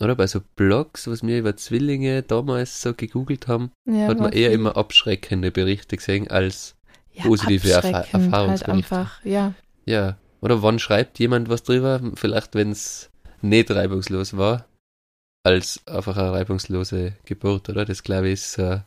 [0.00, 4.32] oder bei so Blogs, was wir über Zwillinge damals so gegoogelt haben, ja, hat man
[4.32, 6.74] eher viel- immer abschreckende Berichte gesehen als
[7.12, 8.72] ja, positive abschreckend Halt Erfahrungsberichte.
[8.72, 9.54] einfach, ja.
[9.86, 12.00] Ja, oder wann schreibt jemand was drüber?
[12.14, 14.66] Vielleicht, wenn es nicht reibungslos war,
[15.44, 17.84] als einfach eine reibungslose Geburt, oder?
[17.84, 18.84] Das glaube ich ist so ein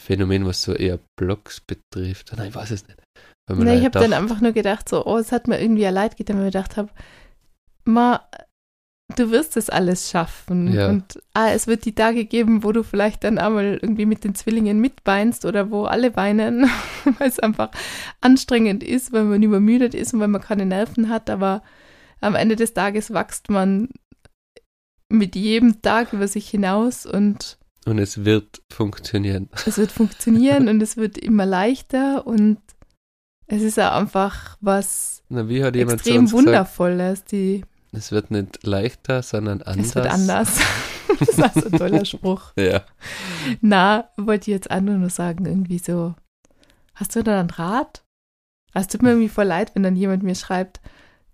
[0.00, 2.32] Phänomen, was so eher Blogs betrifft.
[2.36, 2.98] Nein, ich weiß es nicht.
[3.48, 5.84] Man Nee, ich halt habe dann einfach nur gedacht, so, oh, es hat mir irgendwie
[5.84, 6.90] leid getan, weil ich gedacht habe,
[7.84, 8.26] ma,
[9.16, 10.72] du wirst es alles schaffen.
[10.72, 10.88] Ja.
[10.88, 14.34] Und ah, es wird die Tage geben, wo du vielleicht dann einmal irgendwie mit den
[14.34, 16.68] Zwillingen mitweinst oder wo alle weinen,
[17.18, 17.70] weil es einfach
[18.20, 21.30] anstrengend ist, weil man übermüdet ist und weil man keine Nerven hat.
[21.30, 21.62] Aber
[22.20, 23.88] am Ende des Tages wächst man
[25.08, 29.50] mit jedem Tag über sich hinaus und Und es wird funktionieren.
[29.66, 32.58] es wird funktionieren und es wird immer leichter und
[33.46, 36.32] es ist auch einfach was Na, extrem gesagt?
[36.32, 37.24] Wundervolles.
[37.24, 37.62] Die,
[37.94, 39.86] Es wird nicht leichter, sondern anders.
[39.88, 40.58] es wird anders.
[41.18, 42.52] das ist also ein toller Spruch.
[42.56, 42.82] Ja.
[43.60, 46.14] Na, wollte ich jetzt auch nur noch sagen, irgendwie so,
[46.94, 48.02] hast du da einen Rat?
[48.72, 50.80] Es tut mir irgendwie voll leid, wenn dann jemand mir schreibt,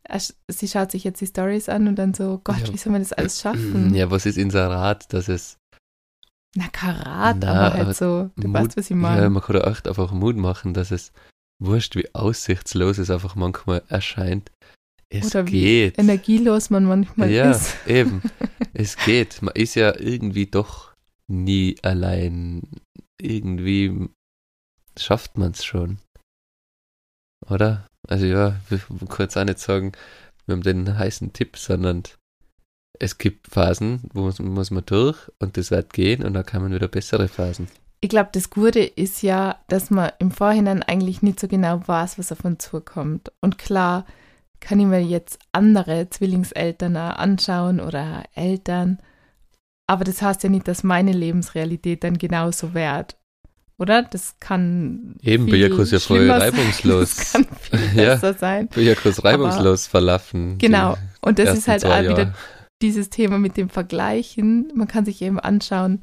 [0.09, 2.73] sch- sie schaut sich jetzt die Stories an und dann so, Gott, Ja.
[2.73, 3.95] wie soll man das alles schaffen?
[3.95, 5.57] Ja, was ist Inserat, dass es
[6.55, 9.23] Na, Karat, Na, aber aber halt so, du Mut- weißt, was ich meine.
[9.23, 11.13] Ja, man kann da echt einfach Mut machen, dass es
[11.63, 14.51] wurscht, wie aussichtslos es einfach manchmal erscheint.
[15.13, 15.99] Es Oder wie geht.
[15.99, 17.77] energielos man manchmal ja, ist.
[17.87, 18.23] eben.
[18.73, 19.43] Es geht.
[19.43, 20.93] Man ist ja irgendwie doch
[21.27, 22.63] nie allein.
[23.21, 24.09] Irgendwie
[24.97, 25.99] schafft man es schon.
[27.49, 27.87] Oder?
[28.09, 28.81] Also ja, wir
[29.19, 29.93] jetzt auch nicht sagen,
[30.47, 32.05] wir haben den heißen Tipp, sondern
[32.99, 36.63] es gibt Phasen, wo muss, muss man durch und das wird gehen und dann kann
[36.63, 37.69] man wieder bessere Phasen.
[38.01, 42.19] Ich glaube, das Gute ist ja, dass man im Vorhinein eigentlich nicht so genau weiß,
[42.19, 43.31] was auf uns zukommt.
[43.41, 44.07] Und klar
[44.61, 48.99] kann ich mir jetzt andere Zwillingseltern anschauen oder Eltern.
[49.87, 53.17] Aber das heißt ja nicht, dass meine Lebensrealität dann genauso wird.
[53.79, 54.03] Oder?
[54.03, 55.17] Das kann.
[55.23, 56.55] Eben, viel ihr ja voll schlimmer sein.
[56.55, 57.17] reibungslos.
[57.17, 58.15] Das kann viel Ja.
[58.15, 58.69] besser sein.
[58.77, 60.59] Ihr reibungslos verlaufen.
[60.59, 60.97] die Genau.
[61.23, 62.35] Und das ist halt auch wieder
[62.83, 64.71] dieses Thema mit dem Vergleichen.
[64.75, 66.01] Man kann sich eben anschauen,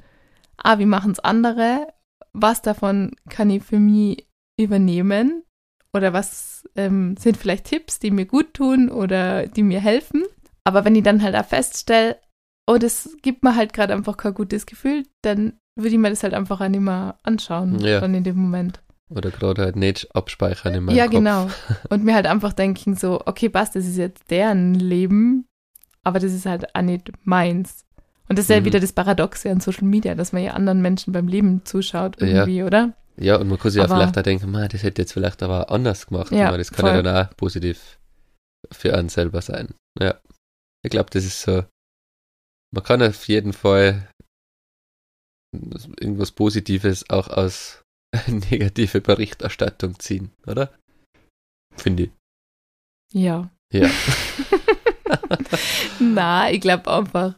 [0.58, 1.88] ah, wie machen es andere?
[2.34, 4.28] Was davon kann ich für mich
[4.60, 5.44] übernehmen?
[5.94, 10.24] Oder was ähm, sind vielleicht Tipps, die mir gut tun oder die mir helfen?
[10.64, 12.18] Aber wenn ich dann halt auch feststelle,
[12.68, 16.24] oh, das gibt mir halt gerade einfach kein gutes Gefühl, dann würde ich mir das
[16.24, 18.02] halt einfach auch nicht mehr anschauen, Ja.
[18.02, 18.82] dann in dem Moment.
[19.10, 21.14] Oder gerade halt nicht abspeichern in meinem Ja, Kopf.
[21.16, 21.48] genau.
[21.90, 25.46] Und mir halt einfach denken so, okay, passt, das ist jetzt deren Leben,
[26.04, 27.86] aber das ist halt auch nicht meins.
[28.28, 28.66] Und das ist ja Mhm.
[28.66, 32.28] wieder das Paradoxe an Social Media, dass man ja anderen Menschen beim Leben zuschaut Ja.
[32.28, 32.94] irgendwie, oder?
[33.20, 35.42] Ja, und man kann sich ja Aber- vielleicht auch denken, "Ma, das hätte jetzt vielleicht
[35.44, 36.32] aber anders gemacht.
[36.32, 36.96] Ja, Ja, das kann voll.
[36.96, 37.98] ja dann auch positiv
[38.72, 39.74] für einen selber sein.
[40.00, 40.20] Ja.
[40.86, 41.66] Ich glaube, das ist so.
[42.74, 44.08] Man kann auf jeden Fall
[46.00, 47.82] irgendwas Positives auch aus
[48.28, 50.74] negative Berichterstattung ziehen, oder?
[51.76, 52.12] Finde ich.
[53.14, 53.50] Ja.
[53.74, 53.90] Ja.
[56.00, 57.36] Na, ich glaube einfach,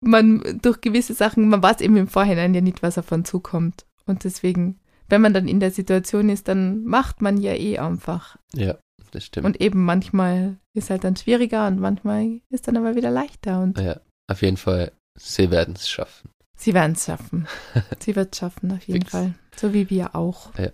[0.00, 3.84] man durch gewisse Sachen, man weiß eben im Vorhinein ja nicht, was davon zukommt.
[4.06, 4.78] Und deswegen,
[5.08, 8.36] wenn man dann in der Situation ist, dann macht man ja eh einfach.
[8.54, 8.76] Ja,
[9.10, 9.46] das stimmt.
[9.46, 13.78] Und eben manchmal ist halt dann schwieriger und manchmal ist dann aber wieder leichter und
[13.78, 14.00] ja,
[14.30, 16.30] auf jeden Fall, sie werden es schaffen.
[16.56, 17.46] sie werden es schaffen.
[18.00, 19.04] sie wird es schaffen, auf jeden.
[19.06, 19.34] Fall.
[19.56, 20.54] So wie wir auch.
[20.58, 20.70] Ja.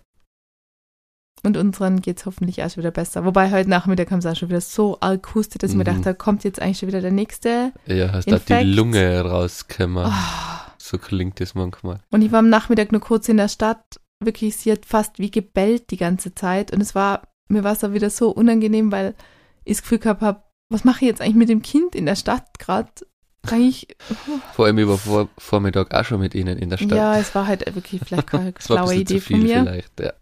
[1.45, 3.25] Und unseren geht es hoffentlich auch schon wieder besser.
[3.25, 5.87] Wobei heute Nachmittag haben sie auch schon wieder so arg gehustet, dass ich mir Mhm.
[5.87, 7.73] dachte, da kommt jetzt eigentlich schon wieder der nächste.
[7.87, 8.65] Ja, hast da die.
[8.65, 10.05] Lunge rausgekommen.
[10.07, 10.68] Ah.
[10.89, 12.01] So klingt es manchmal.
[12.11, 14.01] Und ich war am Nachmittag nur kurz in der Stadt.
[14.21, 16.73] Wirklich, sie hat fast wie gebellt die ganze Zeit.
[16.73, 19.15] Und es war, mir war es auch wieder so unangenehm, weil
[19.65, 22.17] ich das Gefühl gehabt habe, was mache ich jetzt eigentlich mit dem Kind in der
[22.17, 22.89] Stadt gerade?
[23.51, 23.89] Eigentlich,
[24.55, 26.93] Vor allem über Vor Vormittag auch schon mit ihnen in der Stadt.
[26.93, 29.61] ja, es war halt wirklich vielleicht keine schlaue Idee von mir.
[29.65, 30.13] vielleicht, ja.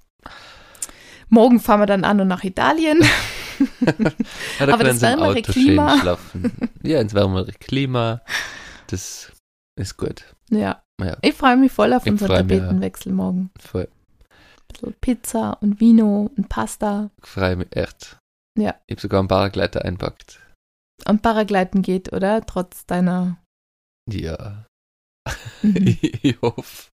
[1.28, 3.02] Morgen fahren wir dann an und nach Italien.
[4.58, 5.90] ja da Aber das wärmere Klima.
[5.92, 6.52] schön schlafen.
[6.82, 8.20] Ja, ins wärmere Klima.
[8.88, 9.32] Das
[9.76, 10.24] ist gut.
[10.50, 10.82] Ja.
[11.00, 11.16] Ja.
[11.22, 12.58] Ich freue mich voll auf Ich unseren mich, ja.
[12.60, 13.50] Tapetenwechsel morgen.
[13.58, 13.88] Voll.
[13.88, 17.10] Ein bisschen Pizza und Vino und Pasta.
[17.22, 18.18] Ich freue mich echt.
[18.58, 18.74] Ja.
[18.86, 20.40] Ich habe sogar einen Paragleiter einpackt.
[21.06, 22.44] Und Paragleiten geht, oder?
[22.46, 23.36] Trotz deiner.
[24.10, 24.64] Ja.
[25.62, 25.76] Mhm.
[26.22, 26.88] ich hoffe.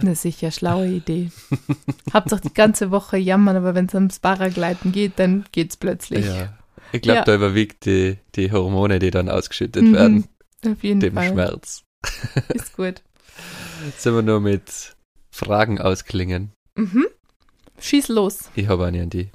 [0.00, 1.30] Eine sicher schlaue Idee.
[2.12, 6.26] Hauptsache die ganze Woche jammern, aber wenn es ums Paragleiten geht, dann geht's plötzlich.
[6.26, 6.58] Ja.
[6.92, 7.24] Ich glaube, Ja.
[7.24, 9.92] da überwiegt die, die Hormone, die dann ausgeschüttet Mhm.
[9.92, 10.28] werden,
[10.66, 11.28] Auf jeden dem Fall.
[11.28, 11.84] Schmerz.
[12.54, 13.02] Ist gut.
[13.84, 14.96] Jetzt sind wir nur mit
[15.30, 16.52] Fragen ausklingen.
[16.76, 17.06] Mhm.
[17.78, 18.50] Schieß los.
[18.54, 19.30] Ich habe eine an die.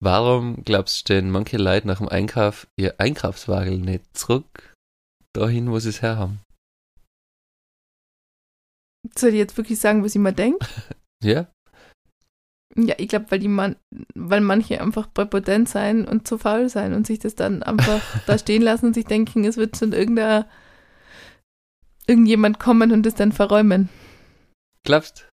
[0.00, 4.74] Warum glaubst du, stehen manche Leute nach dem Einkauf ihr Einkaufswagen nicht zurück
[5.32, 6.40] dahin, wo sie es herhaben?
[9.16, 10.66] Soll ich jetzt wirklich sagen, was ich mir denke?
[11.20, 11.48] Ja?
[12.86, 13.76] Ja, ich glaube, weil die man,
[14.14, 18.38] weil manche einfach präpotent sein und zu faul sein und sich das dann einfach da
[18.38, 20.46] stehen lassen und sich denken, es wird schon irgendeiner
[22.06, 23.88] irgendjemand kommen und das dann verräumen.
[24.84, 25.28] Glaubst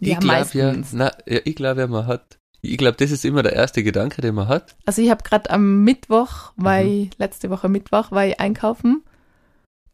[0.00, 3.24] Ja, ich glaube ja, na, ja, ich glaube ja, man hat, ich glaube, das ist
[3.24, 4.76] immer der erste Gedanke, den man hat.
[4.86, 7.10] Also ich habe gerade am Mittwoch, war Mhm.
[7.18, 9.02] letzte Woche Mittwoch, war ich einkaufen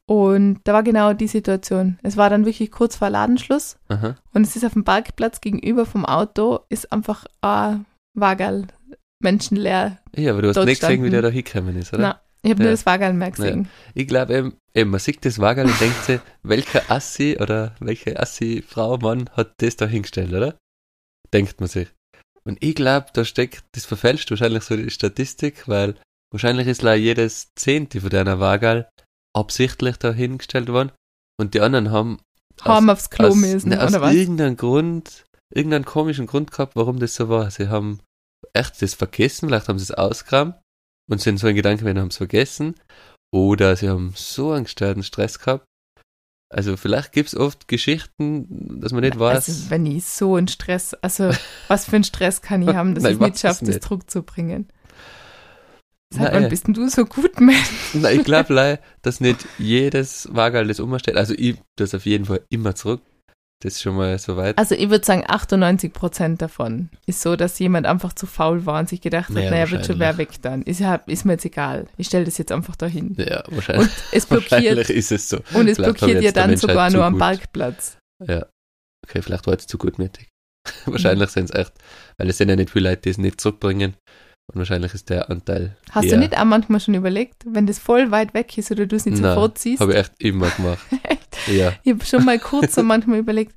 [0.06, 1.98] und da war genau die Situation.
[2.02, 4.16] Es war dann wirklich kurz vor Ladenschluss Aha.
[4.32, 8.66] und es ist auf dem Parkplatz gegenüber vom Auto, ist einfach ein Wagerl,
[9.22, 9.98] menschenleer.
[10.14, 12.02] Ja, aber du hast nicht gesehen, wie der da hingekommen ist, oder?
[12.02, 12.74] Na, ich habe nur Ja.
[12.74, 13.68] das Wagerl mehr gesehen.
[13.94, 18.20] Ich glaube eben, eben, man sieht das Wagen und denkt sich, welcher Assi oder welche
[18.20, 20.56] Assi-Frau, Mann hat das da hingestellt, oder?
[21.32, 21.88] Denkt man sich.
[22.44, 25.94] Und ich glaube, da steckt, das verfälscht wahrscheinlich so die Statistik, weil
[26.30, 28.84] wahrscheinlich ist leider jedes Zehnte von deiner Wagen
[29.34, 30.92] absichtlich da hingestellt worden
[31.40, 32.18] und die anderen haben
[32.62, 34.14] Haben aufs Klo aus, müssen, ne, aus oder was?
[34.14, 37.50] irgendeinem Grund, irgendeinen komischen Grund gehabt, warum das so war.
[37.50, 38.00] Sie haben
[38.52, 40.56] echt das vergessen, vielleicht haben sie es ausgekramt
[41.10, 42.74] und sind so in Gedanken, wenn haben es vergessen.
[43.32, 45.64] Oder sie haben so einen gestörten Stress gehabt.
[46.54, 49.48] Also vielleicht gibt es oft Geschichten, dass man nicht weiß.
[49.48, 51.32] Also wenn ich so einen Stress, also
[51.66, 53.90] was für einen Stress kann ich haben, dass Nein, ich nicht weiß schaffe, das nicht.
[53.90, 54.68] Druck zu bringen.
[56.22, 56.48] Nein, mal, äh.
[56.48, 57.70] bist denn du so gut, Mensch?
[57.94, 61.16] Na, ich glaube leider, dass nicht jedes Wagerl das umstellt.
[61.16, 63.00] Also ich das auf jeden Fall immer zurück.
[63.62, 64.58] Das ist schon mal so weit.
[64.58, 68.78] Also ich würde sagen, 98 Prozent davon ist so, dass jemand einfach zu faul war
[68.78, 70.34] und sich gedacht hat, Naja, naja, wird schon wer wahrscheinlich.
[70.34, 70.62] weg dann.
[70.64, 71.86] Ist, ja, ist mir jetzt egal.
[71.96, 73.14] Ich stelle das jetzt einfach dahin.
[73.18, 73.86] ja, wahrscheinlich.
[73.88, 75.38] Und es wahrscheinlich blockiert, ist es so.
[75.54, 77.16] und es Vielleicht blockiert ja dann sogar nur am.
[77.16, 77.96] Parkplatz.
[78.26, 78.44] Ja.
[79.06, 80.28] Okay, vielleicht war es zu gutmütig.
[80.84, 81.72] wahrscheinlich sind es echt,
[82.18, 83.94] weil es sind ja nicht viele Leute, die es nicht zurückbringen.
[84.54, 85.76] Und wahrscheinlich ist der Anteil.
[85.90, 88.94] Hast du nicht auch manchmal schon überlegt, wenn das voll weit weg ist oder du
[88.94, 89.80] es nicht Nein, sofort siehst?
[89.80, 90.78] Habe ich echt immer gemacht.
[91.48, 91.72] ja.
[91.82, 93.52] Ich habe schon mal kurz so manchmal überlegt,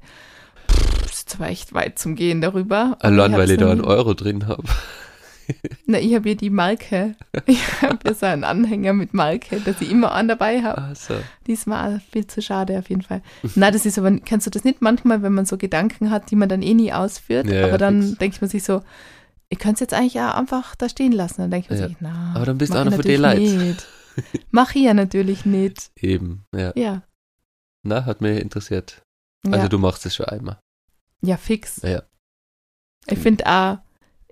[1.04, 2.98] das ist zwar echt weit zum Gehen darüber.
[3.00, 4.64] Allein, weil hab's ich da einen Euro drin habe.
[5.86, 7.16] Na, ich habe ja die Marke.
[7.46, 10.82] Ich habe ja so einen Anhänger mit Marke, dass ich immer einen dabei habe.
[10.82, 11.14] Also,
[11.46, 13.22] Diesmal viel zu schade auf jeden Fall.
[13.56, 16.36] Na, das ist aber, kennst du das nicht manchmal, wenn man so Gedanken hat, die
[16.36, 18.18] man dann eh nie ausführt, Ja, aber ja, dann fix.
[18.18, 18.82] denkt man sich so,
[19.50, 21.42] ich könnte es jetzt eigentlich auch einfach da stehen lassen.
[21.42, 21.88] Dann denkt man Ja.
[21.88, 23.68] sich, na, Aber dann bist du ich von den natürlich Leuten.
[23.70, 23.88] nicht.
[24.52, 25.92] Mach ich ja natürlich nicht.
[25.96, 26.74] eben, ja.
[26.76, 27.04] Ja.
[27.84, 29.02] Na, hat mich interessiert.
[29.46, 29.68] Also ja.
[29.70, 30.60] du machst es schon einmal.
[31.22, 31.82] ja, fix.
[31.84, 32.04] Ja.
[33.10, 33.78] Ich finde auch,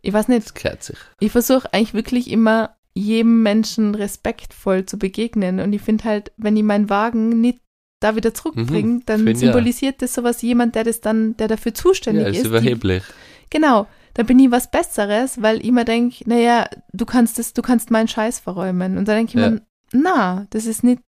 [0.01, 0.97] ich weiß nicht, Das sich.
[1.19, 5.59] ich versuche eigentlich wirklich immer jedem Menschen respektvoll zu begegnen.
[5.59, 7.59] Und ich finde halt, wenn ich meinen Wagen nicht
[8.01, 9.27] da wieder zurückbringe, dann Mhm.
[9.29, 9.35] ja.
[9.35, 12.43] symbolisiert das sowas jemand, der das dann, der dafür zuständig Ja, ist ist.
[12.43, 13.03] die- überheblich.
[13.49, 17.61] Genau, da bin ich was Besseres, weil ich mir denke, naja, du kannst das, du
[17.61, 18.97] kannst meinen Scheiß verräumen.
[18.97, 19.49] Und da denke ich Ja.
[19.51, 19.61] mir,
[19.93, 21.01] na, das ist nicht,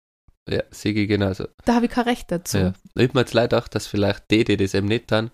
[0.50, 1.46] Ja, Sigi genauso.
[1.66, 2.58] da habe ich kein Recht dazu.
[2.58, 2.74] Ja.
[2.96, 5.32] Ich mir jetzt leid auch, dass vielleicht die, die das eben nicht tun,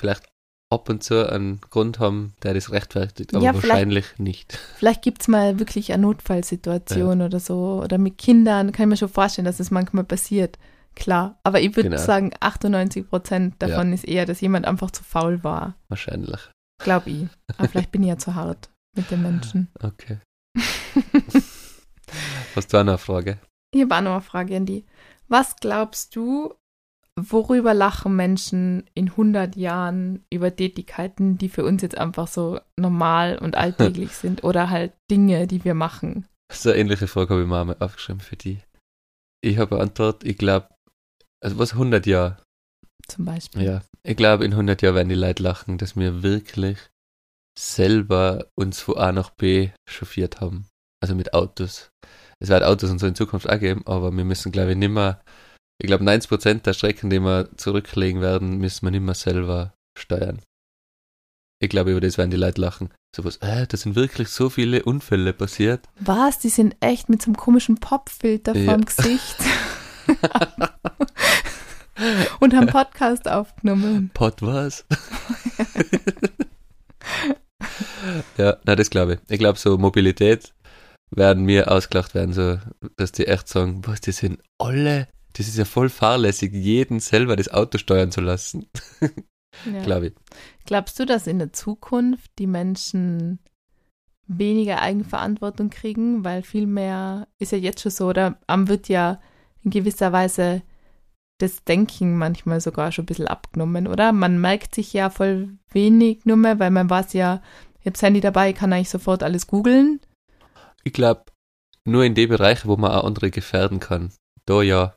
[0.00, 0.24] vielleicht
[0.72, 4.58] ab und zu einen Grund haben, der das rechtfertigt, aber Ja, wahrscheinlich nicht.
[4.76, 7.80] Vielleicht gibt es mal wirklich eine Notfallsituation oder so.
[7.84, 10.58] Oder mit Kindern kann ich mir schon vorstellen, dass es manchmal passiert.
[10.96, 11.38] Klar.
[11.44, 12.00] Aber ich würde Genau.
[12.02, 15.76] sagen, 98 Prozent davon ist eher, dass jemand einfach zu faul war.
[15.88, 16.40] Wahrscheinlich.
[16.78, 17.28] Glaube ich.
[17.56, 19.68] Aber vielleicht bin ich ja zu hart mit den Menschen.
[19.82, 20.18] Okay.
[22.54, 23.38] Hast du auch noch eine Frage?
[23.74, 24.86] Hier war noch eine Frage an die.
[25.28, 26.54] Was glaubst du,
[27.18, 33.38] worüber lachen Menschen in 100 Jahren über Tätigkeiten, die für uns jetzt einfach so normal
[33.38, 36.26] und alltäglich sind oder halt Dinge, die wir machen?
[36.52, 38.60] So eine ähnliche Frage habe ich mir einmal aufgeschrieben für die.
[39.42, 40.68] Ich habe eine Antwort, ich glaube,
[41.42, 42.42] also was 100 Jahre?
[43.08, 43.62] Zum Beispiel.
[43.62, 46.78] Ja, ich glaube, in 100 Jahren werden die Leute lachen, dass wir wirklich
[47.58, 50.66] selber uns von A nach B chauffiert haben.
[51.02, 51.90] Also mit Autos.
[52.40, 54.90] Es wird Autos und so in Zukunft auch geben, aber wir müssen, glaube ich, nicht
[54.90, 55.20] mehr,
[55.80, 60.42] ich glaube, 90% der Strecken, die wir zurücklegen werden, müssen wir nicht mehr selber steuern.
[61.62, 62.90] Ich glaube, über das werden die Leute lachen.
[63.14, 65.88] So was, äh, da sind wirklich so viele Unfälle passiert.
[66.00, 66.38] Was?
[66.38, 68.72] Die sind echt mit so einem komischen Popfilter Ja.
[68.72, 69.36] vorm Gesicht.
[72.40, 74.10] Und haben Podcast aufgenommen.
[74.14, 74.84] Pot was?
[78.36, 79.18] ja, na, das glaube ich.
[79.28, 80.52] Ich glaube, so Mobilität
[81.10, 82.58] werden mir ausgelacht werden, so,
[82.96, 87.36] dass die echt sagen, was, die sind alle, das ist ja voll fahrlässig, jeden selber
[87.36, 88.66] das Auto steuern zu lassen,
[89.64, 89.82] Ja.
[89.82, 90.14] glaube ich.
[90.66, 93.38] Glaubst du, dass in der Zukunft die Menschen
[94.26, 99.20] weniger Eigenverantwortung kriegen, weil viel mehr ist ja jetzt schon so, oder am wird ja
[99.62, 100.62] in gewisser Weise
[101.38, 104.12] das Denken manchmal sogar schon ein bisschen abgenommen, oder?
[104.12, 107.42] Man merkt sich ja voll wenig nur mehr, weil man weiß ja,
[107.80, 110.00] ich habe das Handy dabei, kann eigentlich sofort alles googeln.
[110.82, 111.24] Ich glaube,
[111.84, 114.12] nur in den Bereichen, wo man auch andere gefährden kann,
[114.44, 114.96] da ja.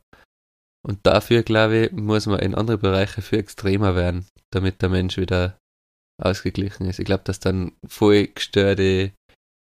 [0.82, 5.18] Und dafür, glaube ich, muss man in andere Bereiche viel extremer werden, damit der Mensch
[5.18, 5.58] wieder
[6.20, 6.98] ausgeglichen ist.
[6.98, 9.12] Ich glaube, dass dann voll gestörte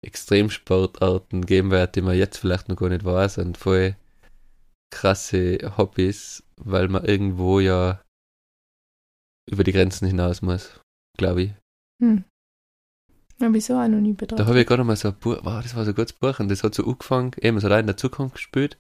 [0.03, 3.95] Extremsportarten geben wird, die man jetzt vielleicht noch gar nicht weiß und voll
[4.91, 8.01] krasse Hobbys, weil man irgendwo ja
[9.49, 10.79] über die Grenzen hinaus muss,
[11.17, 11.53] glaube ich.
[12.01, 12.23] Hm.
[13.41, 14.47] Habe ich so auch noch nie Da betrachtet.
[14.47, 16.49] habe ich gerade mal so ein Buch, wow, das war so ein gutes Buch und
[16.49, 18.77] das hat so angefangen, eben, es hat auch in der Zukunft gespielt.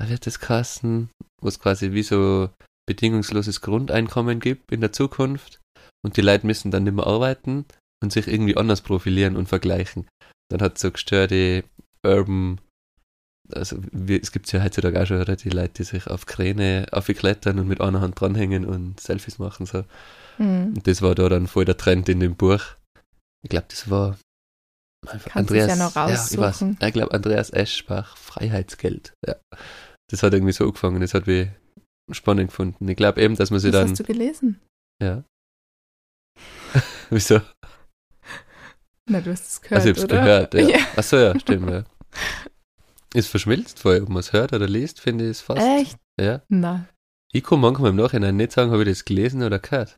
[0.00, 2.50] Da wird das Kassen, wo es quasi wie so
[2.86, 5.60] bedingungsloses Grundeinkommen gibt in der Zukunft
[6.04, 7.64] und die Leute müssen dann nicht mehr arbeiten
[8.02, 10.06] und sich irgendwie anders profilieren und vergleichen.
[10.50, 11.64] Dann hat es so gestörte
[12.04, 12.60] Urban,
[13.52, 17.58] also wie, es gibt ja heutzutage auch schon, die Leute, die sich auf Kräne aufklettern
[17.58, 19.84] und mit einer Hand dranhängen und Selfies machen, so.
[20.36, 20.74] Hm.
[20.74, 22.60] Und das war da dann voll der Trend in dem Buch.
[23.42, 24.16] Ich glaube, das war
[25.06, 25.68] Kannst Andreas.
[25.68, 26.38] ja noch ja, ich weiß.
[26.38, 26.78] raussuchen.
[26.80, 29.12] Ich glaube, Andreas Eschbach, Freiheitsgeld.
[29.26, 29.36] Ja.
[30.10, 31.00] Das hat irgendwie so angefangen.
[31.00, 31.48] Das hat mich
[32.10, 32.88] spannend gefunden.
[32.88, 33.90] Ich glaube eben, dass man sich Was dann.
[33.90, 34.60] hast du gelesen?
[35.02, 35.24] Ja.
[37.10, 37.40] Wieso?
[39.08, 40.22] Na, du hast es gehört, Also ich hab's oder?
[40.22, 40.60] gehört, ja.
[40.68, 40.78] Ja.
[40.96, 41.84] Achso, ja, stimmt, ja.
[43.14, 45.62] Ist verschmilzt vorher, ob man es hört oder liest, finde ich es fast.
[45.62, 45.96] Echt?
[46.20, 46.42] Ja.
[46.48, 46.86] Na.
[47.32, 49.96] Ich kann manchmal im Nachhinein nicht sagen, habe ich das gelesen oder gehört.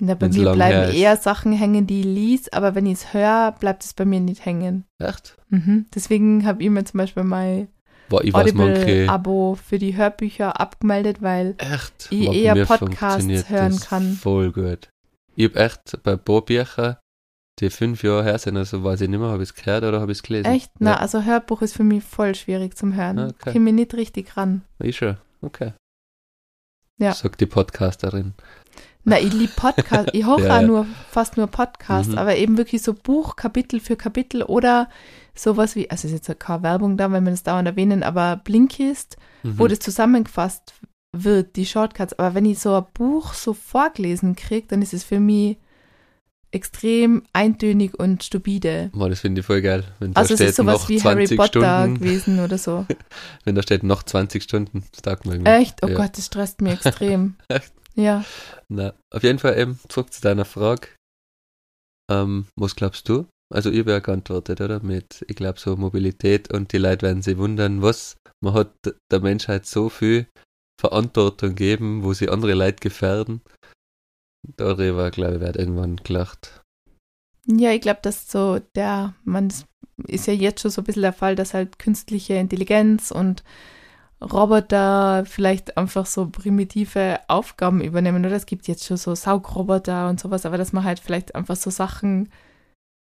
[0.00, 3.14] Na, bei Wenn's mir bleiben eher Sachen hängen, die ich lies, aber wenn ich es
[3.14, 4.84] höre, bleibt es bei mir nicht hängen.
[4.98, 5.36] Echt?
[5.48, 5.86] Mhm.
[5.94, 7.68] Deswegen habe ich mir zum Beispiel mal
[8.08, 8.34] Boah, ich.
[8.34, 12.08] Audible-Abo für die Hörbücher abgemeldet, weil Echt?
[12.10, 14.12] ich Boah, eher Podcasts hören kann.
[14.14, 14.88] Voll gut.
[15.36, 16.96] Ich hab echt bei Bohrbüchern,
[17.60, 20.00] die fünf Jahre her sind, also weiß ich nicht mehr, habe ich es gehört oder
[20.00, 20.46] habe ich es gelesen?
[20.46, 20.70] Echt?
[20.78, 23.18] Na, Ja, also Hörbuch ist für mich voll schwierig zum Hören.
[23.18, 23.50] Ah, okay.
[23.54, 24.62] Ich mir nicht richtig ran.
[24.78, 25.16] ich schon.
[25.42, 25.72] Okay.
[26.98, 27.12] Ja.
[27.14, 28.34] Sagt die Podcasterin.
[29.04, 30.10] Na, ich liebe Podcasts.
[30.14, 30.66] Ich höre Ja, auch ja.
[30.66, 32.18] nur, fast nur Podcasts, Mhm.
[32.18, 34.88] aber eben wirklich so Buch, Kapitel für Kapitel oder
[35.34, 38.36] sowas wie, also ist jetzt ja keine Werbung da, wenn wir das dauernd erwähnen, aber
[38.42, 39.58] Blinkist, Mhm.
[39.58, 40.74] wo das zusammengefasst
[41.16, 42.18] wird, die Shortcuts.
[42.18, 45.56] Aber wenn ich so ein Buch so vorgelesen kriege, dann ist es für mich
[46.50, 48.90] extrem eintönig und stupide.
[48.92, 49.84] Boah, das finde ich voll geil.
[49.98, 52.58] Wenn da Also es steht ist sowas noch wie Harry 20 Potter Stunden, gewesen oder
[52.58, 52.86] so.
[53.44, 55.50] wenn da steht noch 20 Stunden, das taugt mir irgendwie.
[55.50, 55.78] Echt?
[55.82, 55.94] Oh Ja.
[55.94, 57.36] Gott, das stresst mich extrem.
[57.48, 57.72] Echt?
[57.94, 58.24] Ja.
[58.68, 60.88] Na, auf jeden Fall eben zurück zu deiner Frage.
[62.10, 63.26] Ähm, was glaubst du?
[63.52, 64.80] Also ich habe ja geantwortet, oder?
[64.82, 68.72] Mit, ich glaube so Mobilität und die Leute werden sich wundern, was man hat
[69.10, 70.26] der Menschheit so viel
[70.80, 73.40] Verantwortung geben, wo sie andere Leute gefährden.
[74.56, 76.62] Darüber, glaube ich, wird irgendwann gelacht.
[77.46, 79.52] Ja, ich glaube, dass so der, man
[80.06, 83.42] ist ja jetzt schon so ein bisschen der Fall, dass halt künstliche Intelligenz und
[84.20, 88.34] Roboter vielleicht einfach so primitive Aufgaben übernehmen, oder?
[88.34, 91.70] Es gibt jetzt schon so Saugroboter und sowas, aber dass man halt vielleicht einfach so
[91.70, 92.30] Sachen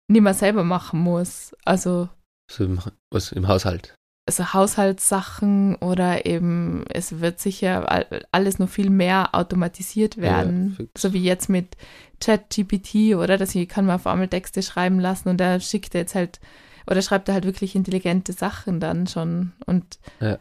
[0.08, 1.54] nicht mehr selber machen muss.
[1.64, 2.08] Also,
[2.50, 3.94] So im, was im Haushalt.
[4.28, 10.74] Also Haushaltssachen oder eben, es wird sicher all- alles noch viel mehr automatisiert werden.
[10.76, 11.02] fix.
[11.02, 11.76] so wie jetzt mit
[12.20, 13.36] ChatGPT, oder?
[13.38, 16.40] Dass ich kann man auf einmal Texte schreiben lassen und da schickt er jetzt halt,
[16.86, 19.52] oder schreibt er halt wirklich intelligente Sachen dann schon.
[19.66, 20.38] Und Ja.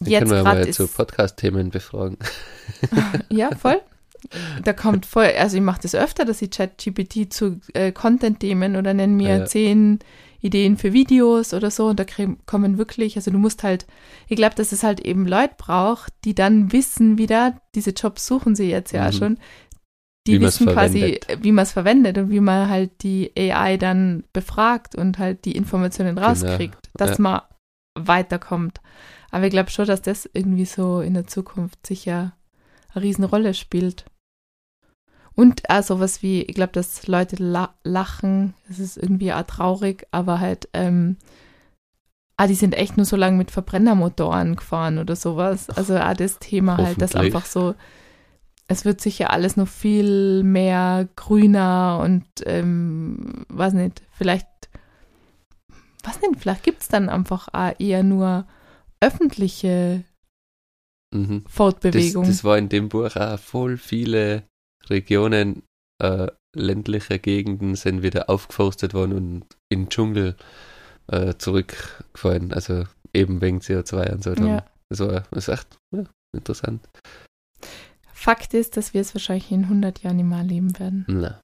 [0.00, 2.18] Die jetzt können wir mal zu Podcast-Themen befragen.
[3.30, 3.80] Ja, voll.
[4.64, 8.94] Da kommt voll, also ich mache das öfter, dass ich ChatGPT zu äh, Content-Themen oder
[8.94, 9.44] nenne mir Ja, ja.
[9.44, 9.98] zehn
[10.44, 12.04] Ideen für Videos oder so und da
[12.44, 13.86] kommen wirklich, also du musst halt,
[14.28, 18.54] ich glaube, dass es halt eben Leute braucht, die dann wissen wieder, diese Jobs suchen
[18.54, 19.12] sie jetzt ja Mhm.
[19.12, 19.38] schon,
[20.26, 24.24] die Wie wissen quasi, wie man es verwendet und wie man halt die AI dann
[24.32, 27.22] befragt und halt die Informationen Genau, rauskriegt, dass ja.
[27.22, 27.40] man
[27.98, 28.80] weiterkommt.
[29.30, 32.32] Aber ich glaube schon, dass das irgendwie so in der Zukunft sicher
[32.94, 34.04] eine Riesenrolle spielt.
[35.34, 40.06] Und auch sowas wie, ich glaube, dass Leute la lachen, das ist irgendwie auch traurig,
[40.12, 41.16] aber halt, ähm,
[42.36, 45.70] ah, die sind echt nur so lange mit Verbrennermotoren gefahren oder sowas.
[45.70, 47.74] Also auch das Thema halt, dass einfach so,
[48.68, 54.46] es wird sicher alles noch viel mehr grüner und, ähm, weiß nicht, vielleicht,
[56.04, 58.46] was nicht, vielleicht gibt es dann einfach auch eher nur
[59.00, 60.04] öffentliche
[61.14, 61.44] Mhm.
[61.44, 62.24] Das, Fortbewegung.
[62.26, 64.42] das war in dem Buch auch voll viele
[64.90, 65.62] Regionen,
[66.02, 70.36] äh, ländliche Gegenden sind wieder aufgeforstet worden und in den Dschungel
[71.08, 72.52] äh, zurückgefallen.
[72.52, 74.34] Also eben wegen CO2 und so.
[74.34, 74.46] Dann.
[74.46, 74.66] Ja.
[74.90, 76.04] Das war das ist echt ja,
[76.34, 76.86] interessant.
[78.12, 81.04] Fakt ist, dass wir es wahrscheinlich in 100 Jahren nicht mehr erleben werden.
[81.08, 81.40] Na.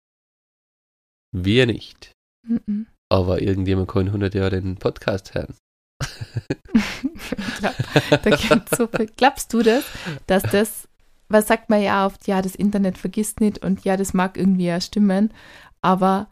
[1.33, 2.13] Wir nicht.
[2.47, 2.87] Mhm.
[3.11, 5.55] Aber irgendjemand kann in 100 Jahren den Podcast hören.
[7.59, 7.75] Glaub,
[8.23, 9.07] da so viel.
[9.17, 9.85] Glaubst du das,
[10.27, 10.89] dass das,
[11.31, 14.67] was sagt man ja oft, ja, das Internet vergisst nicht und ja, das mag irgendwie
[14.67, 15.33] ja stimmen,
[15.81, 16.29] aber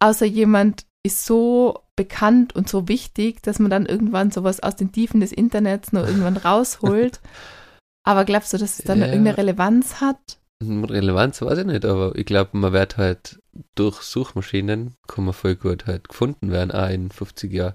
[0.00, 4.92] außer jemand ist so bekannt und so wichtig, dass man dann irgendwann sowas aus den
[4.92, 7.20] Tiefen des Internets noch irgendwann rausholt.
[8.04, 9.06] Aber glaubst du, dass es dann Ja.
[9.06, 10.38] irgendeine Relevanz hat?
[10.62, 13.40] Relevanz weiß ich nicht, aber ich glaube, man wird halt
[13.74, 17.74] durch Suchmaschinen, kann man voll gut halt gefunden werden, auch in 50 Jahren.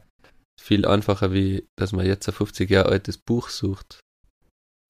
[0.59, 3.99] Viel einfacher, wie dass man jetzt ein 50 Jahre altes Buch sucht.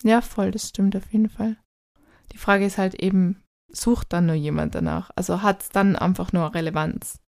[0.04, 1.58] Ja, voll, das stimmt auf jeden Fall.
[2.32, 3.42] Die Frage ist halt eben,
[3.72, 5.12] sucht dann nur jemand danach?
[5.16, 7.20] Also hat es dann einfach nur Relevanz?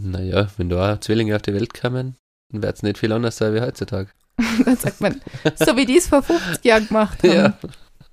[0.00, 2.16] Naja, wenn da Zwillinge auf die Welt kommen,
[2.52, 4.10] dann wird es nicht viel anders sein wie heutzutage.
[4.64, 5.20] dann sagt man,
[5.56, 7.58] so wie die es vor 50 Jahren gemacht haben, Ja.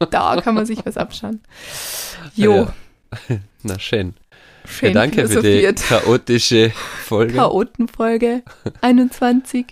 [0.09, 1.41] da kann man sich was abschauen.
[2.35, 2.67] Jo,
[3.29, 3.39] Ja.
[3.63, 4.15] Na schön.
[4.65, 6.71] schön ja, danke für die chaotische
[7.05, 7.35] Folge.
[7.35, 8.43] Chaotenfolge
[8.81, 9.67] 21.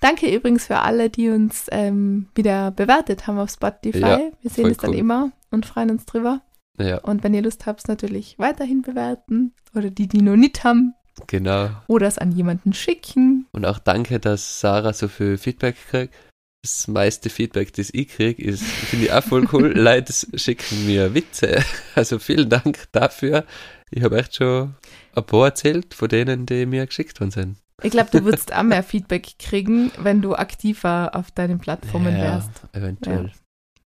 [0.00, 3.98] Danke übrigens für alle, die uns ähm, wieder bewertet haben auf Spotify.
[3.98, 4.96] Ja, Wir sehen es dann cool.
[4.96, 6.40] immer und freuen uns drüber.
[6.78, 9.54] ja, Und wenn ihr Lust habt, natürlich weiterhin bewerten.
[9.74, 10.94] Oder die, die noch nicht haben.
[11.26, 11.70] genau.
[11.88, 13.46] Oder es an jemanden schicken.
[13.52, 16.14] Und auch danke, dass Sarah so viel Feedback kriegt.
[16.62, 19.72] Das meiste Feedback, das ich kriege, ist, finde ich auch voll cool.
[19.76, 21.62] Leute schicken mir Witze.
[21.94, 23.44] Also vielen Dank dafür.
[23.90, 24.74] Ich habe echt schon
[25.14, 27.56] ein paar erzählt von denen, die mir geschickt worden sind.
[27.82, 32.22] Ich glaube, du würdest auch mehr Feedback kriegen, wenn du aktiver auf deinen Plattformen ja,
[32.22, 32.50] wärst.
[32.72, 33.32] eventuell.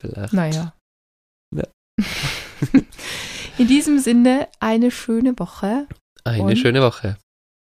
[0.00, 0.32] Vielleicht.
[0.32, 0.74] Naja.
[1.54, 1.64] Ja.
[3.58, 5.86] In diesem Sinne, eine schöne Woche.
[6.24, 7.18] Eine schöne Woche.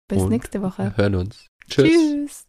[0.09, 0.85] Bis Und nächste Woche.
[0.85, 1.47] Wir hören uns.
[1.69, 1.89] Tschüss.
[1.89, 2.46] Tschüss.